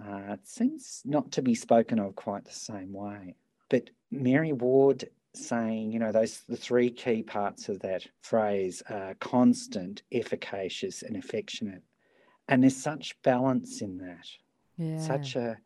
Uh, 0.00 0.32
it 0.32 0.46
seems 0.46 1.02
not 1.04 1.30
to 1.32 1.42
be 1.42 1.54
spoken 1.54 1.98
of 1.98 2.16
quite 2.16 2.44
the 2.44 2.52
same 2.52 2.92
way. 2.92 3.36
But 3.68 3.90
Mary 4.10 4.52
Ward 4.52 5.04
saying, 5.34 5.92
you 5.92 5.98
know, 5.98 6.12
those 6.12 6.42
the 6.48 6.56
three 6.56 6.90
key 6.90 7.22
parts 7.22 7.68
of 7.68 7.80
that 7.80 8.06
phrase 8.22 8.82
are 8.88 9.14
constant, 9.14 10.02
efficacious, 10.12 11.02
and 11.02 11.16
affectionate. 11.16 11.82
And 12.48 12.62
there's 12.62 12.76
such 12.76 13.20
balance 13.22 13.80
in 13.82 13.98
that 13.98 14.26
yeah 14.78 14.98
such 14.98 15.36
a 15.36 15.56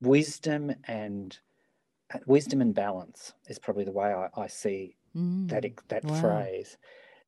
wisdom 0.00 0.72
and 0.84 1.36
uh, 2.14 2.18
wisdom 2.26 2.60
and 2.60 2.74
balance 2.74 3.32
is 3.48 3.58
probably 3.58 3.84
the 3.84 3.92
way 3.92 4.12
I, 4.12 4.28
I 4.36 4.46
see 4.46 4.96
mm. 5.16 5.48
that 5.50 5.64
that 5.88 6.04
wow. 6.04 6.20
phrase. 6.20 6.76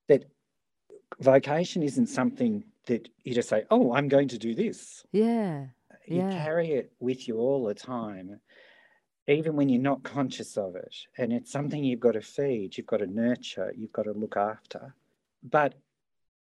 That 0.08 0.24
vocation 1.18 1.82
isn't 1.82 2.06
something 2.06 2.64
that 2.86 3.08
you 3.24 3.34
just 3.34 3.48
say, 3.48 3.64
"Oh, 3.70 3.92
I'm 3.92 4.08
going 4.08 4.28
to 4.28 4.38
do 4.38 4.54
this." 4.54 5.04
yeah 5.12 5.66
You 6.06 6.22
Yeah. 6.22 6.44
carry 6.44 6.72
it 6.72 6.92
with 7.00 7.28
you 7.28 7.38
all 7.38 7.64
the 7.64 7.74
time, 7.74 8.40
even 9.28 9.54
when 9.56 9.68
you're 9.68 9.82
not 9.92 10.02
conscious 10.02 10.56
of 10.56 10.76
it, 10.76 10.94
and 11.18 11.32
it's 11.32 11.50
something 11.50 11.84
you've 11.84 12.00
got 12.00 12.12
to 12.12 12.22
feed, 12.22 12.76
you've 12.76 12.86
got 12.86 12.98
to 12.98 13.06
nurture, 13.06 13.72
you've 13.76 13.92
got 13.92 14.04
to 14.04 14.12
look 14.12 14.36
after. 14.36 14.94
But 15.42 15.74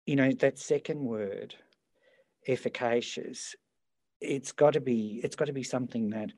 you 0.06 0.16
know 0.16 0.32
that 0.32 0.58
second 0.58 1.00
word, 1.04 1.54
efficacious, 2.46 3.54
it's 4.20 4.52
got 4.52 4.72
to 4.74 4.80
be 4.80 5.20
it's 5.24 5.36
got 5.36 5.46
to 5.46 5.52
be 5.52 5.62
something 5.62 6.10
that 6.10 6.30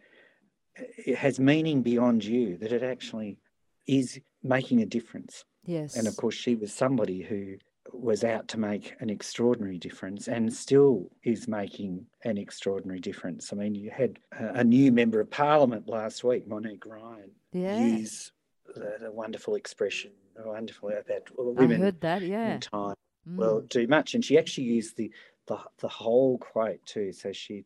uh, 0.79 0.85
it 1.07 1.17
has 1.17 1.39
meaning 1.41 1.83
beyond 1.83 2.25
you 2.25 2.57
that 2.59 2.73
it 2.73 2.83
actually 2.83 3.39
is 3.87 4.21
making 4.43 4.81
a 4.83 4.87
difference 4.87 5.45
yes 5.65 5.97
and 5.97 6.07
of 6.07 6.17
course 6.17 6.35
she 6.35 6.55
was 6.55 6.73
somebody 6.73 7.21
who 7.23 7.57
was 7.93 8.23
out 8.25 8.49
to 8.49 8.59
make 8.59 8.95
an 9.01 9.11
extraordinary 9.11 9.79
difference 9.79 10.29
and 10.29 10.53
still 10.53 11.11
is 11.25 11.49
making 11.49 12.07
an 12.25 12.39
extraordinary 12.39 13.01
difference 13.01 13.53
i 13.53 13.57
mean 13.57 13.75
you 13.75 13.91
had 13.91 14.19
a, 14.31 14.63
new 14.63 14.93
member 14.93 15.21
of 15.21 15.31
parliament 15.31 15.89
last 15.89 16.23
week 16.23 16.47
monique 16.47 16.87
ryan 16.87 17.31
yeah 17.53 17.77
use 17.77 18.31
the, 18.77 18.97
the 19.01 19.11
wonderful 19.11 19.57
expression 19.57 20.13
wonderful 20.45 20.91
about 20.91 21.23
women 21.37 21.81
i 21.81 21.85
heard 21.85 22.01
that 22.01 22.23
yeah 22.23 22.55
in 22.55 22.61
time 22.61 22.95
Mm. 23.29 23.39
will 23.39 23.61
do 23.63 23.87
much. 23.87 24.15
And 24.15 24.25
she 24.25 24.39
actually 24.39 24.65
used 24.65 24.97
the, 24.97 25.11
the 25.47 25.59
the 25.79 25.89
whole 25.89 26.39
quote 26.39 26.85
too. 26.85 27.13
So 27.13 27.33
she 27.33 27.65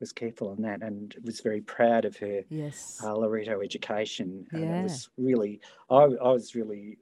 was 0.00 0.12
careful 0.12 0.50
on 0.50 0.62
that 0.62 0.82
and 0.82 1.14
was 1.24 1.40
very 1.40 1.60
proud 1.60 2.04
of 2.04 2.16
her 2.18 2.42
yes 2.50 3.00
uh, 3.02 3.14
Loreto 3.14 3.62
education. 3.62 4.46
And 4.52 4.64
Yeah. 4.64 4.80
it 4.80 4.82
was 4.82 5.08
really, 5.16 5.60
I, 5.90 5.96
I 5.96 6.30
was 6.30 6.54
really 6.54 6.98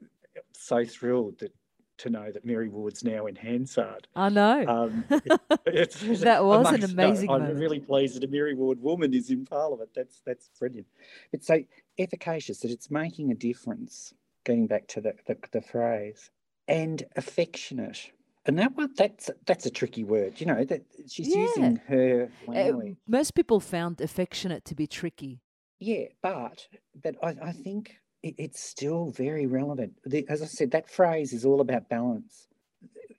so 0.52 0.84
thrilled 0.84 1.38
that 1.40 1.52
to 1.98 2.10
know 2.10 2.30
that 2.30 2.44
Mary 2.44 2.68
Ward's 2.68 3.02
now 3.04 3.26
in 3.26 3.36
Hansard. 3.36 4.06
i 4.14 4.28
know 4.28 4.64
Um, 4.66 5.04
it's, 5.66 6.00
That 6.20 6.44
was 6.44 6.66
an 6.68 6.74
amongst- 6.76 6.94
no, 6.96 7.04
amazing 7.08 7.30
I'm 7.30 7.56
really 7.56 7.80
pleased 7.80 8.16
that 8.16 8.24
a 8.24 8.28
Mary 8.28 8.54
Ward 8.54 8.80
woman 8.80 9.14
is 9.14 9.30
in 9.30 9.44
Parliament. 9.46 9.90
That's 9.94 10.20
that's 10.24 10.50
brilliant. 10.58 10.86
But 11.30 11.44
so 11.44 11.62
efficacious 11.98 12.58
that 12.60 12.70
it's 12.70 12.90
making 12.90 13.30
a 13.30 13.34
difference. 13.34 14.12
Getting 14.44 14.66
back 14.68 14.86
to 14.88 15.00
the, 15.00 15.14
the, 15.26 15.36
the 15.50 15.60
phrase 15.60 16.30
and 16.68 17.02
affectionate, 17.16 18.12
and 18.46 18.56
that 18.60 18.76
one 18.76 18.90
that's 18.96 19.28
that's 19.44 19.66
a 19.66 19.70
tricky 19.70 20.04
word. 20.04 20.40
You 20.40 20.46
know 20.46 20.64
that 20.64 20.82
she's 21.08 21.28
Yeah. 21.28 21.38
using 21.46 21.76
her 21.88 22.28
Uh, 22.48 22.72
most 23.08 23.34
people 23.34 23.58
found 23.60 24.00
affectionate 24.00 24.64
to 24.66 24.74
be 24.74 24.86
tricky 24.86 25.40
Yeah, 25.80 26.06
but 26.22 26.68
but 27.02 27.16
I, 27.22 27.30
I 27.50 27.52
think 27.52 27.82
it, 27.90 27.96
it's 28.38 28.60
still 28.60 29.10
very 29.10 29.46
relevant. 29.46 29.94
As 30.28 30.42
I 30.42 30.46
said, 30.46 30.70
that 30.72 30.90
phrase 30.90 31.32
is 31.32 31.44
all 31.44 31.60
about 31.60 31.88
balance 31.88 32.48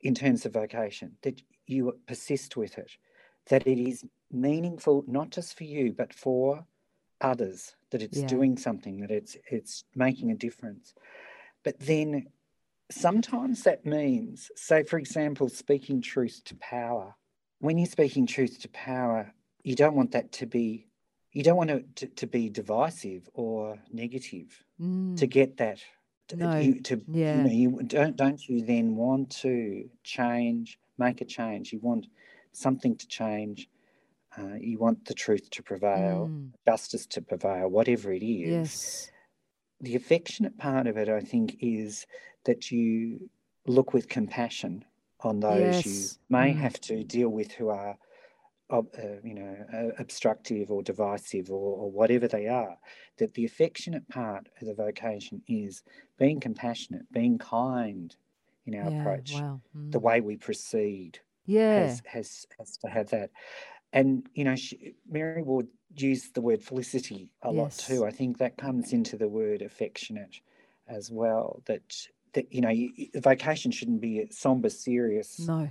in 0.01 0.13
terms 0.15 0.45
of 0.45 0.53
vocation. 0.53 1.17
That 1.21 1.41
you 1.65 1.97
persist 2.07 2.55
with 2.57 2.77
it, 2.77 2.91
that 3.49 3.67
it 3.67 3.79
is 3.79 4.05
meaningful 4.31 5.03
not 5.07 5.29
just 5.29 5.57
for 5.57 5.63
you 5.63 5.93
but 5.93 6.13
for 6.13 6.65
others. 7.21 7.75
That 7.91 8.01
it's 8.01 8.19
Yeah. 8.19 8.27
doing 8.27 8.57
something. 8.57 8.99
That 8.99 9.11
it's 9.11 9.37
it's 9.49 9.83
making 9.95 10.31
a 10.31 10.35
difference. 10.35 10.93
But 11.63 11.79
then 11.79 12.27
sometimes 12.91 13.63
that 13.63 13.85
means, 13.85 14.51
say, 14.55 14.83
for 14.83 14.97
example, 14.97 15.49
speaking 15.49 16.01
truth 16.01 16.41
to 16.45 16.55
power. 16.55 17.15
When 17.59 17.77
you're 17.77 17.87
speaking 17.87 18.25
truth 18.27 18.59
to 18.61 18.69
power, 18.69 19.33
you 19.63 19.75
don't 19.75 19.95
want 19.95 20.11
that 20.11 20.31
to 20.33 20.45
be 20.45 20.86
you 21.37 21.43
don't 21.43 21.57
want 21.61 21.69
it 21.69 21.85
to, 21.99 22.05
to 22.21 22.25
be 22.27 22.49
divisive 22.49 23.23
or 23.33 23.77
negative 24.03 24.49
Mm. 24.81 25.15
to 25.17 25.25
get 25.27 25.57
that 25.57 25.79
to, 26.29 26.35
No, 26.35 26.57
you, 26.65 26.81
to 26.89 26.93
yeah. 27.21 27.35
you 27.35 27.41
know 27.43 27.55
you 27.61 27.69
don't 27.97 28.15
don't 28.23 28.41
you 28.49 28.57
then 28.73 28.87
want 28.95 29.25
to 29.43 29.53
change 30.03 30.67
make 31.05 31.19
a 31.21 31.25
change 31.37 31.63
you 31.73 31.79
want 31.89 32.03
something 32.65 32.95
to 33.01 33.07
change 33.07 33.59
Uh, 34.39 34.57
you 34.69 34.77
want 34.85 34.99
the 35.09 35.13
truth 35.25 35.45
to 35.55 35.61
prevail, 35.71 36.17
Mm. 36.29 36.51
justice 36.69 37.05
to 37.13 37.21
prevail, 37.31 37.65
whatever 37.77 38.07
it 38.19 38.23
is. 38.23 38.51
Yes. 38.59 39.11
The 39.87 39.95
affectionate 40.01 40.55
part 40.67 40.85
of 40.91 40.95
it, 41.01 41.09
I 41.09 41.21
think, 41.31 41.47
is 41.79 42.05
that 42.47 42.61
you 42.71 42.87
look 43.75 43.89
with 43.95 44.05
compassion 44.19 44.73
on 45.27 45.35
those 45.39 45.85
you 45.89 45.97
may 46.39 46.49
Mm. 46.53 46.57
have 46.65 46.77
to 46.89 46.95
deal 47.15 47.29
with 47.39 47.49
who 47.57 47.67
are, 47.69 47.93
uh, 48.69 48.81
you 49.23 49.33
know, 49.33 49.65
uh, 49.73 49.89
obstructive 49.99 50.71
or 50.71 50.83
divisive 50.83 51.49
or, 51.51 51.77
or 51.77 51.91
whatever 51.91 52.27
they 52.27 52.47
are. 52.47 52.77
That 53.17 53.33
the 53.33 53.45
affectionate 53.45 54.07
part 54.09 54.49
of 54.61 54.67
the 54.67 54.73
vocation 54.73 55.43
is 55.47 55.83
being 56.17 56.39
compassionate, 56.39 57.11
being 57.11 57.37
kind 57.37 58.15
in 58.65 58.75
our 58.75 58.87
Yeah. 58.87 58.89
approach, 58.89 59.43
Wow. 59.43 59.61
the 59.91 59.99
Mm. 59.99 59.99
way 59.99 60.21
we 60.21 60.37
proceed 60.37 61.19
Yeah. 61.45 61.97
has 61.97 62.01
has 62.05 62.45
has 62.57 62.77
to 62.77 62.89
have 62.89 63.09
that. 63.09 63.31
And 63.93 64.29
you 64.33 64.43
know, 64.43 64.55
she, 64.55 64.95
Mary 65.07 65.41
Ward 65.41 65.67
used 65.95 66.35
the 66.35 66.41
word 66.41 66.63
felicity 66.63 67.31
a 67.41 67.51
lot 67.51 67.77
too. 67.77 68.05
I 68.05 68.11
think 68.11 68.37
that 68.37 68.57
comes 68.57 68.93
into 68.93 69.17
the 69.17 69.29
word 69.29 69.61
affectionate 69.61 70.41
as 70.87 71.11
well. 71.11 71.63
That 71.65 72.07
that 72.33 72.51
you 72.53 72.61
know, 72.61 72.73
vocation 73.21 73.71
shouldn't 73.71 74.01
be 74.01 74.27
somber, 74.31 74.69
serious 74.69 75.49
No. 75.49 75.69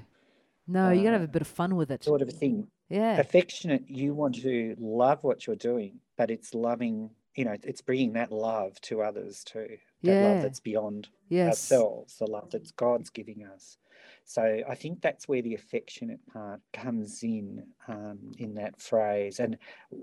No, 0.67 0.91
you 0.91 1.05
got 1.05 1.11
to 1.11 1.19
have 1.19 1.23
a 1.23 1.29
uh, 1.29 1.33
bit 1.33 1.43
of 1.43 1.49
fun 1.49 1.77
with 1.77 1.91
it. 1.91 2.11
sort 2.11 2.23
of 2.23 2.29
a 2.29 2.33
thing. 2.33 2.71
Yeah. 2.89 3.25
Affectionate, 3.25 3.89
you 3.89 4.15
want 4.15 4.37
to 4.43 4.77
love 4.79 5.25
what 5.25 5.47
you're 5.47 5.57
doing, 5.57 6.01
but 6.17 6.31
it's 6.31 6.55
loving. 6.55 7.11
You 7.35 7.47
know, 7.47 7.57
it's 7.63 7.81
bringing 7.81 8.13
that 8.15 8.33
love 8.33 8.81
to 8.83 9.03
others 9.03 9.45
too. 9.45 9.79
That 10.05 10.19
Yeah. 10.19 10.21
love 10.21 10.41
that's 10.41 10.61
beyond 10.61 11.09
Yes. 11.29 11.49
ourselves, 11.49 12.19
the 12.19 12.27
love 12.27 12.51
that 12.51 12.75
God's 12.77 13.11
giving 13.11 13.45
us. 13.47 13.79
So 14.25 14.63
I 14.69 14.75
think 14.75 15.01
that's 15.03 15.29
where 15.29 15.43
the 15.43 15.55
affectionate 15.55 16.21
part 16.27 16.61
comes 16.73 17.23
in 17.23 17.67
um, 17.89 18.33
in 18.39 18.55
that 18.55 18.81
phrase, 18.81 19.41
and 19.41 19.59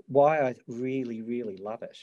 why 0.06 0.40
I 0.40 0.54
really, 0.66 1.22
really 1.22 1.56
love 1.56 1.82
it. 1.82 1.98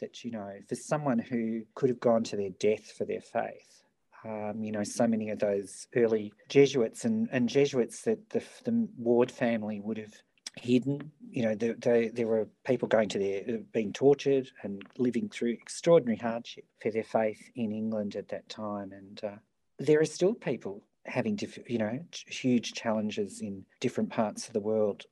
That 0.00 0.24
you 0.24 0.30
know, 0.30 0.58
for 0.68 0.74
someone 0.74 1.18
who 1.18 1.62
could 1.74 1.90
have 1.90 2.00
gone 2.00 2.24
to 2.24 2.36
their 2.36 2.50
death 2.50 2.92
for 2.92 3.04
their 3.04 3.20
faith, 3.20 3.82
um, 4.24 4.62
you 4.62 4.72
know, 4.72 4.82
so 4.84 5.06
many 5.06 5.30
of 5.30 5.38
those 5.38 5.86
early 5.94 6.32
Jesuits 6.48 7.04
and, 7.04 7.28
and 7.32 7.48
Jesuits 7.48 8.02
that 8.02 8.30
the, 8.30 8.42
the 8.64 8.88
Ward 8.98 9.30
family 9.30 9.80
would 9.80 9.98
have 9.98 10.14
hidden. 10.56 11.12
You 11.30 11.42
know, 11.42 11.54
there, 11.54 11.74
there, 11.78 12.10
there 12.10 12.26
were 12.26 12.48
people 12.66 12.88
going 12.88 13.08
to 13.10 13.18
their, 13.18 13.58
being 13.72 13.92
tortured 13.92 14.48
and 14.62 14.82
living 14.98 15.28
through 15.28 15.50
extraordinary 15.50 16.16
hardship 16.18 16.64
for 16.80 16.90
their 16.90 17.04
faith 17.04 17.40
in 17.54 17.72
England 17.72 18.16
at 18.16 18.28
that 18.28 18.48
time. 18.48 18.92
And 18.92 19.20
uh, 19.22 19.36
there 19.78 20.00
are 20.00 20.06
still 20.06 20.34
people 20.34 20.82
having, 21.04 21.36
diff, 21.36 21.58
you 21.68 21.78
know, 21.78 22.00
huge 22.26 22.72
challenges 22.72 23.40
in 23.40 23.64
different 23.80 24.10
parts 24.10 24.46
of 24.48 24.54
the 24.54 24.60
world 24.60 25.04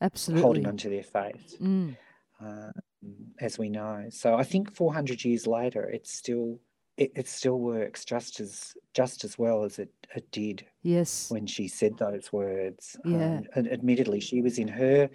Absolutely. 0.00 0.42
holding 0.42 0.66
on 0.66 0.76
to 0.78 0.88
their 0.88 1.02
faith, 1.02 1.56
Mm. 1.60 1.96
uh, 2.42 2.70
as 3.40 3.58
we 3.58 3.68
know. 3.68 4.06
So 4.10 4.34
I 4.36 4.44
think 4.44 4.72
400 4.72 5.24
years 5.24 5.46
later, 5.46 5.82
it's 5.82 6.12
still. 6.12 6.58
It, 6.96 7.12
it 7.16 7.28
still 7.28 7.58
works 7.58 8.04
just 8.04 8.38
as 8.40 8.74
just 8.94 9.24
as 9.24 9.38
well 9.38 9.64
as 9.64 9.78
it, 9.78 9.90
it 10.14 10.30
did 10.30 10.66
Yes. 10.82 11.30
when 11.30 11.46
she 11.46 11.66
said 11.66 11.96
those 11.96 12.32
words. 12.32 12.96
Yeah. 13.04 13.38
Um, 13.38 13.44
and 13.54 13.72
admittedly, 13.72 14.20
she 14.20 14.42
was 14.42 14.58
in 14.58 14.68
her 14.68 15.08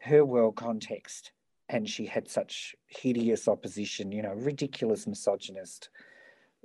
her 0.00 0.24
world 0.24 0.56
context, 0.56 1.32
and 1.70 1.88
she 1.88 2.04
had 2.04 2.28
such 2.28 2.76
hideous 2.88 3.48
opposition. 3.48 4.12
You 4.12 4.22
know, 4.22 4.34
ridiculous 4.34 5.06
misogynist 5.06 5.88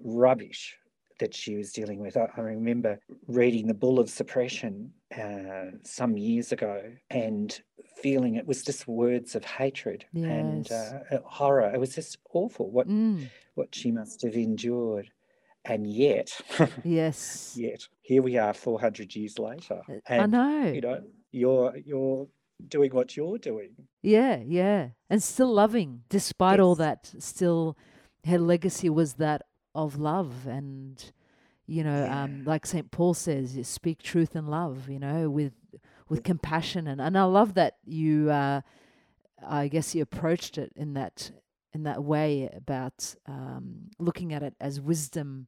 rubbish 0.03 0.77
that 1.19 1.33
she 1.33 1.55
was 1.55 1.71
dealing 1.71 1.99
with. 1.99 2.17
I, 2.17 2.27
I 2.35 2.41
remember 2.41 2.99
reading 3.27 3.67
the 3.67 3.73
Bull 3.73 3.99
of 3.99 4.09
Suppression 4.09 4.91
uh, 5.17 5.71
some 5.83 6.17
years 6.17 6.51
ago 6.51 6.83
and 7.09 7.61
feeling 8.01 8.35
it 8.35 8.45
was 8.47 8.63
just 8.63 8.87
words 8.87 9.35
of 9.35 9.43
hatred 9.43 10.05
and 10.13 10.71
uh, 10.71 10.99
horror. 11.25 11.71
It 11.73 11.79
was 11.79 11.95
just 11.95 12.17
awful 12.33 12.69
what 12.71 12.87
Mm. 12.87 13.29
what 13.55 13.73
she 13.73 13.91
must 13.91 14.21
have 14.21 14.35
endured, 14.35 15.09
and 15.65 15.85
yet. 15.87 16.29
Yes. 16.83 17.55
Yet 17.57 17.87
here 18.01 18.21
we 18.21 18.37
are, 18.37 18.53
four 18.53 18.79
hundred 18.79 19.15
years 19.15 19.37
later, 19.39 19.81
Uh, 19.89 19.99
and 20.07 20.35
I 20.35 20.37
know. 20.61 20.71
you 20.71 20.81
know 20.81 21.01
you're 21.31 21.75
you're 21.77 22.27
doing 22.67 22.91
what 22.93 23.15
you're 23.17 23.37
doing. 23.37 23.71
Yeah, 24.01 24.41
yeah. 24.45 24.89
And 25.09 25.21
still 25.23 25.51
loving, 25.53 26.03
despite 26.09 26.59
all 26.59 26.75
that, 26.75 27.11
still 27.19 27.77
her 28.25 28.37
legacy 28.39 28.89
was 28.89 29.13
that 29.15 29.41
of 29.73 29.97
love 29.97 30.45
and 30.47 31.11
you 31.69 31.83
know, 31.83 32.05
um, 32.09 32.43
like 32.45 32.65
St. 32.65 32.89
Paul 32.91 33.13
says, 33.13 33.55
you 33.55 33.63
speak 33.63 34.01
truth 34.01 34.35
and 34.35 34.49
love, 34.49 34.89
you 34.89 34.99
know, 34.99 35.29
with 35.29 35.53
with 36.09 36.19
Yeah. 36.19 36.23
compassion 36.33 36.87
and, 36.87 36.99
and 36.99 37.15
I 37.17 37.23
love 37.25 37.53
that 37.53 37.77
you 37.85 38.31
uh 38.31 38.61
I 39.47 39.67
guess 39.67 39.93
you 39.93 40.01
approached 40.01 40.57
it 40.57 40.71
in 40.75 40.93
that 40.95 41.31
in 41.71 41.83
that 41.83 42.03
way 42.03 42.49
about 42.55 43.15
um 43.27 43.91
looking 43.99 44.33
at 44.33 44.41
it 44.41 44.55
as 44.59 44.81
wisdom 44.81 45.47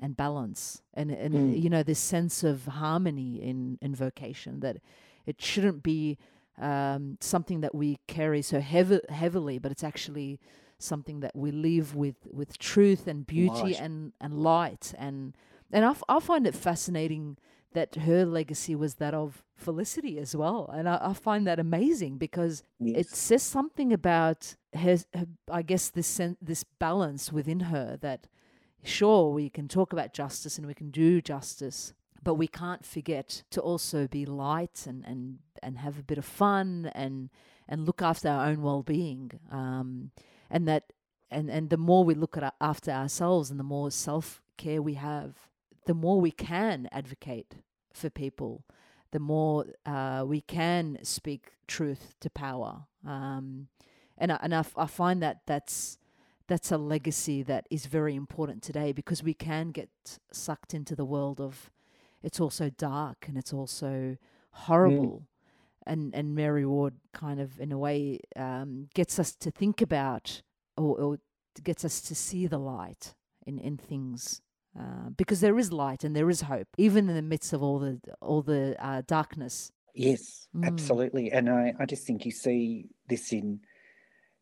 and 0.00 0.16
balance 0.16 0.80
and 0.94 1.10
and 1.10 1.34
Mm. 1.34 1.62
you 1.62 1.68
know 1.68 1.82
this 1.82 1.98
sense 1.98 2.42
of 2.42 2.64
harmony 2.66 3.42
in 3.42 3.78
in 3.82 3.94
vocation 3.94 4.60
that 4.60 4.78
it 5.26 5.42
shouldn't 5.42 5.82
be 5.82 6.16
um, 6.60 7.18
something 7.20 7.60
that 7.60 7.72
we 7.74 7.98
carry 8.08 8.42
so 8.42 8.58
heavily, 8.60 9.58
but 9.60 9.70
it's 9.70 9.84
actually 9.84 10.40
something 10.78 11.20
that 11.20 11.36
we 11.36 11.50
live 11.52 11.94
with 11.94 12.16
with 12.32 12.58
truth 12.58 13.06
and 13.06 13.26
beauty 13.26 13.72
Light. 13.74 13.80
and 13.80 14.12
and 14.20 14.32
light 14.34 14.94
and 14.98 15.34
and 15.72 15.84
I, 15.84 15.90
f- 15.90 16.02
I 16.08 16.20
find 16.20 16.46
it 16.46 16.54
fascinating 16.54 17.36
that 17.72 17.94
her 17.96 18.24
legacy 18.24 18.74
was 18.74 18.94
that 18.96 19.14
of 19.14 19.44
felicity 19.56 20.18
as 20.18 20.34
well, 20.34 20.70
and 20.72 20.88
I, 20.88 20.98
I 21.00 21.12
find 21.12 21.46
that 21.46 21.58
amazing 21.58 22.16
because 22.18 22.62
it 22.98 23.08
says 23.08 23.42
something 23.42 23.92
about 23.92 24.56
her, 24.74 24.98
her 25.14 25.26
I 25.50 25.62
guess 25.62 25.90
this 25.90 26.06
sen- 26.06 26.38
this 26.40 26.64
balance 26.64 27.32
within 27.32 27.60
her 27.60 27.98
that 28.00 28.26
sure 28.82 29.32
we 29.32 29.50
can 29.50 29.68
talk 29.68 29.92
about 29.92 30.12
justice 30.14 30.56
and 30.56 30.66
we 30.66 30.74
can 30.74 30.90
do 30.90 31.20
justice 31.20 31.92
but 32.22 32.34
we 32.34 32.46
can't 32.46 32.84
forget 32.84 33.42
to 33.50 33.60
also 33.60 34.06
be 34.06 34.24
light 34.24 34.86
and 34.86 35.04
and 35.04 35.38
and 35.62 35.78
have 35.78 35.98
a 35.98 36.02
bit 36.02 36.18
of 36.18 36.24
fun 36.24 36.90
and 36.94 37.28
and 37.68 37.86
look 37.86 38.00
after 38.02 38.28
our 38.28 38.46
own 38.46 38.62
well-being 38.62 39.32
um 39.50 40.10
and 40.50 40.66
that 40.68 40.92
and 41.30 41.50
and 41.50 41.70
the 41.70 41.76
more 41.76 42.04
we 42.04 42.14
look 42.14 42.36
at 42.36 42.42
our, 42.44 42.52
after 42.60 42.90
ourselves 42.90 43.50
and 43.50 43.58
the 43.58 43.64
more 43.64 43.90
self-care 43.90 44.80
we 44.80 44.94
have 44.94 45.47
the 45.88 45.94
more 45.94 46.18
we 46.20 46.30
can 46.50 46.88
advocate 46.92 47.50
for 47.92 48.10
people 48.10 48.64
the 49.10 49.18
more 49.18 49.64
uh, 49.86 50.22
we 50.26 50.40
can 50.42 50.98
speak 51.02 51.42
truth 51.66 52.04
to 52.20 52.28
power. 52.30 52.72
Um 53.06 53.68
and 54.20 54.32
I, 54.32 54.38
and 54.42 54.52
I, 54.54 54.58
f- 54.60 54.76
I 54.76 54.86
find 54.86 55.22
that 55.22 55.38
that's 55.46 55.98
that's 56.48 56.72
a 56.72 56.78
legacy 56.78 57.42
that 57.44 57.64
is 57.70 57.86
very 57.86 58.14
important 58.14 58.62
today 58.62 58.92
because 58.92 59.22
we 59.22 59.34
can 59.34 59.70
get 59.70 59.90
sucked 60.32 60.74
into 60.74 60.94
the 60.96 61.04
world 61.14 61.40
of 61.40 61.70
it's 62.22 62.40
also 62.40 62.68
dark 62.70 63.18
and 63.28 63.36
it's 63.38 63.52
also 63.52 64.16
horrible. 64.50 65.28
And 65.86 66.14
and 66.14 66.34
Mary 66.34 66.66
Ward 66.66 66.94
kind 67.12 67.40
of 67.40 67.58
in 67.60 67.72
a 67.72 67.78
way 67.78 68.20
um, 68.36 68.88
gets 68.94 69.18
us 69.18 69.34
to 69.36 69.50
think 69.50 69.80
about 69.80 70.42
or, 70.76 70.92
or 71.00 71.18
gets 71.62 71.84
us 71.84 72.00
to 72.08 72.14
see 72.14 72.46
the 72.46 72.58
light 72.58 73.14
in 73.46 73.58
in 73.58 73.76
things 73.78 74.42
uh, 74.78 75.08
because 75.16 75.40
there 75.40 75.58
is 75.58 75.72
light 75.72 76.04
and 76.04 76.14
there 76.14 76.30
is 76.30 76.42
hope 76.42 76.68
even 76.76 77.08
in 77.08 77.14
the 77.16 77.22
midst 77.22 77.52
of 77.52 77.62
all 77.62 77.78
the 77.78 77.98
all 78.20 78.42
the 78.42 78.76
uh, 78.84 79.02
darkness 79.06 79.72
Yes, 79.94 80.46
Mm. 80.54 80.64
absolutely. 80.66 81.32
And 81.32 81.48
I, 81.50 81.74
I 81.80 81.84
just 81.86 82.06
think 82.06 82.24
you 82.24 82.30
see 82.30 82.86
this 83.08 83.32
in 83.32 83.60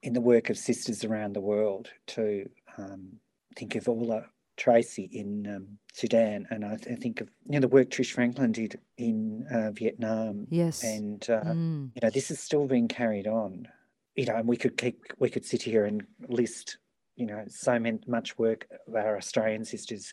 in 0.03 0.13
the 0.13 0.21
work 0.21 0.51
of 0.51 0.59
sisters 0.59 1.03
around 1.05 1.33
the 1.35 1.41
world 1.41 1.91
too. 2.07 2.49
Um, 2.77 3.21
think 3.57 3.75
of 3.75 3.89
Orla 3.89 4.27
Treacy 4.59 5.09
in 5.13 5.47
um, 5.55 5.79
Sudan, 5.95 6.47
and 6.51 6.63
I, 6.65 6.73
I 6.75 6.97
think 6.97 7.21
of 7.23 7.29
you 7.47 7.53
know 7.55 7.61
the 7.61 7.69
work 7.77 7.89
Trish 7.89 8.13
Franklin 8.13 8.53
did 8.53 8.79
in 8.99 9.47
uh, 9.51 9.71
Vietnam, 9.73 10.47
yes 10.51 10.85
and 10.85 11.23
uh, 11.31 11.43
Mm. 11.55 11.91
you 11.95 12.01
know 12.03 12.11
this 12.11 12.31
is 12.31 12.39
still 12.39 12.67
being 12.67 12.89
carried 12.89 13.27
on. 13.27 13.67
You 14.15 14.27
know, 14.27 14.37
and 14.37 14.47
we 14.49 14.57
could 14.59 14.77
keep 14.77 14.99
we 15.19 15.31
could 15.31 15.47
sit 15.47 15.63
here 15.63 15.87
and 15.87 16.05
list 16.29 16.77
you 17.17 17.27
know 17.27 17.45
so 17.49 17.79
much 18.07 18.39
work 18.39 18.67
of 18.87 18.95
our 18.95 19.17
Australian 19.17 19.65
sisters 19.65 20.13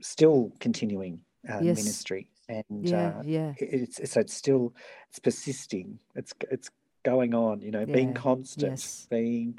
still 0.00 0.52
continuing 0.60 1.20
uh, 1.48 1.58
Yes. 1.62 1.76
ministry, 1.78 2.28
and 2.48 2.64
yeah 2.80 3.08
uh, 3.18 3.22
yeah. 3.24 3.52
it- 3.58 3.98
it's 3.98 4.10
so 4.12 4.20
it's 4.20 4.34
still 4.34 4.74
it's 5.08 5.18
persisting. 5.18 5.98
It's 6.14 6.32
it's 6.50 6.70
going 7.02 7.34
on 7.34 7.60
you 7.62 7.70
know 7.70 7.86
being 7.86 8.12
constant 8.14 8.72
yes. 8.72 9.06
being 9.10 9.58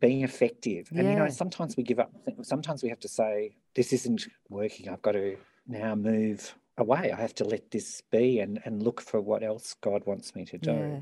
being 0.00 0.22
effective. 0.22 0.88
And 0.90 1.08
you 1.08 1.16
know 1.16 1.28
sometimes 1.28 1.76
we 1.76 1.82
give 1.82 1.98
up 1.98 2.12
sometimes 2.42 2.82
we 2.82 2.88
have 2.88 3.00
to 3.00 3.08
say 3.08 3.56
this 3.74 3.92
isn't 3.92 4.26
working. 4.50 4.88
I've 4.88 5.02
got 5.02 5.12
to 5.12 5.36
now 5.66 5.94
move 5.94 6.54
away. 6.78 7.12
I 7.12 7.20
have 7.20 7.34
to 7.36 7.44
let 7.44 7.70
this 7.70 8.02
be 8.10 8.40
and 8.40 8.60
and 8.64 8.82
look 8.82 9.00
for 9.00 9.20
what 9.20 9.42
else 9.42 9.74
god 9.80 10.02
wants 10.06 10.34
me 10.34 10.44
to 10.46 10.58
do. 10.58 10.72
Yeah. 10.72 11.00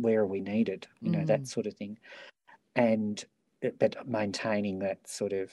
where 0.00 0.20
are 0.20 0.26
we 0.26 0.40
needed? 0.40 0.86
You 1.00 1.10
know 1.10 1.24
that 1.24 1.42
Mm. 1.42 1.48
sort 1.48 1.66
of 1.66 1.74
thing. 1.74 1.98
And 2.76 3.24
but 3.78 4.06
maintaining 4.06 4.78
that 4.80 5.06
sort 5.08 5.32
of 5.32 5.52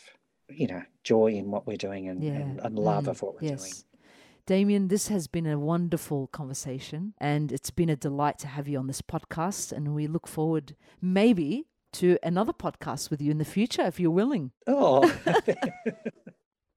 you 0.50 0.68
know 0.68 0.82
joy 1.04 1.28
in 1.28 1.50
what 1.52 1.66
we're 1.68 1.78
doing 1.78 2.08
and, 2.10 2.24
Yeah. 2.24 2.32
and, 2.34 2.60
and 2.60 2.78
love 2.80 3.06
Mm. 3.06 3.10
of 3.10 3.22
what 3.22 3.34
we're 3.36 3.42
doing 3.42 3.52
yes 3.60 3.86
Damian, 4.48 4.88
this 4.88 5.08
has 5.08 5.28
been 5.28 5.46
a 5.46 5.58
wonderful 5.58 6.28
conversation 6.28 7.14
and 7.20 7.52
it's 7.52 7.70
been 7.70 7.90
a 7.90 7.96
delight 7.96 8.40
to 8.40 8.48
have 8.48 8.68
you 8.68 8.80
on 8.80 8.88
this 8.88 9.02
podcast. 9.02 9.72
And 9.72 9.94
we 9.94 10.08
look 10.08 10.28
forward 10.28 10.76
maybe 11.00 11.68
to 11.94 12.18
another 12.24 12.52
podcast 12.52 13.12
with 13.12 13.22
you 13.22 13.30
in 13.30 13.38
the 13.38 13.46
future 13.46 13.84
if 13.84 14.00
you're 14.00 14.10
willing. 14.12 14.52
Oh, 14.66 15.08
thank, 15.24 15.56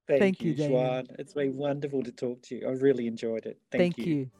Thank 0.06 0.40
you, 0.42 0.52
you, 0.52 0.68
Juan. 0.68 1.06
It's 1.18 1.32
been 1.32 1.56
wonderful 1.56 2.02
to 2.02 2.12
talk 2.12 2.42
to 2.42 2.54
you. 2.56 2.68
I 2.68 2.72
really 2.72 3.06
enjoyed 3.06 3.46
it. 3.46 3.58
Thank, 3.72 3.96
you. 3.98 4.04
Thank 4.04 4.06
you. 4.06 4.30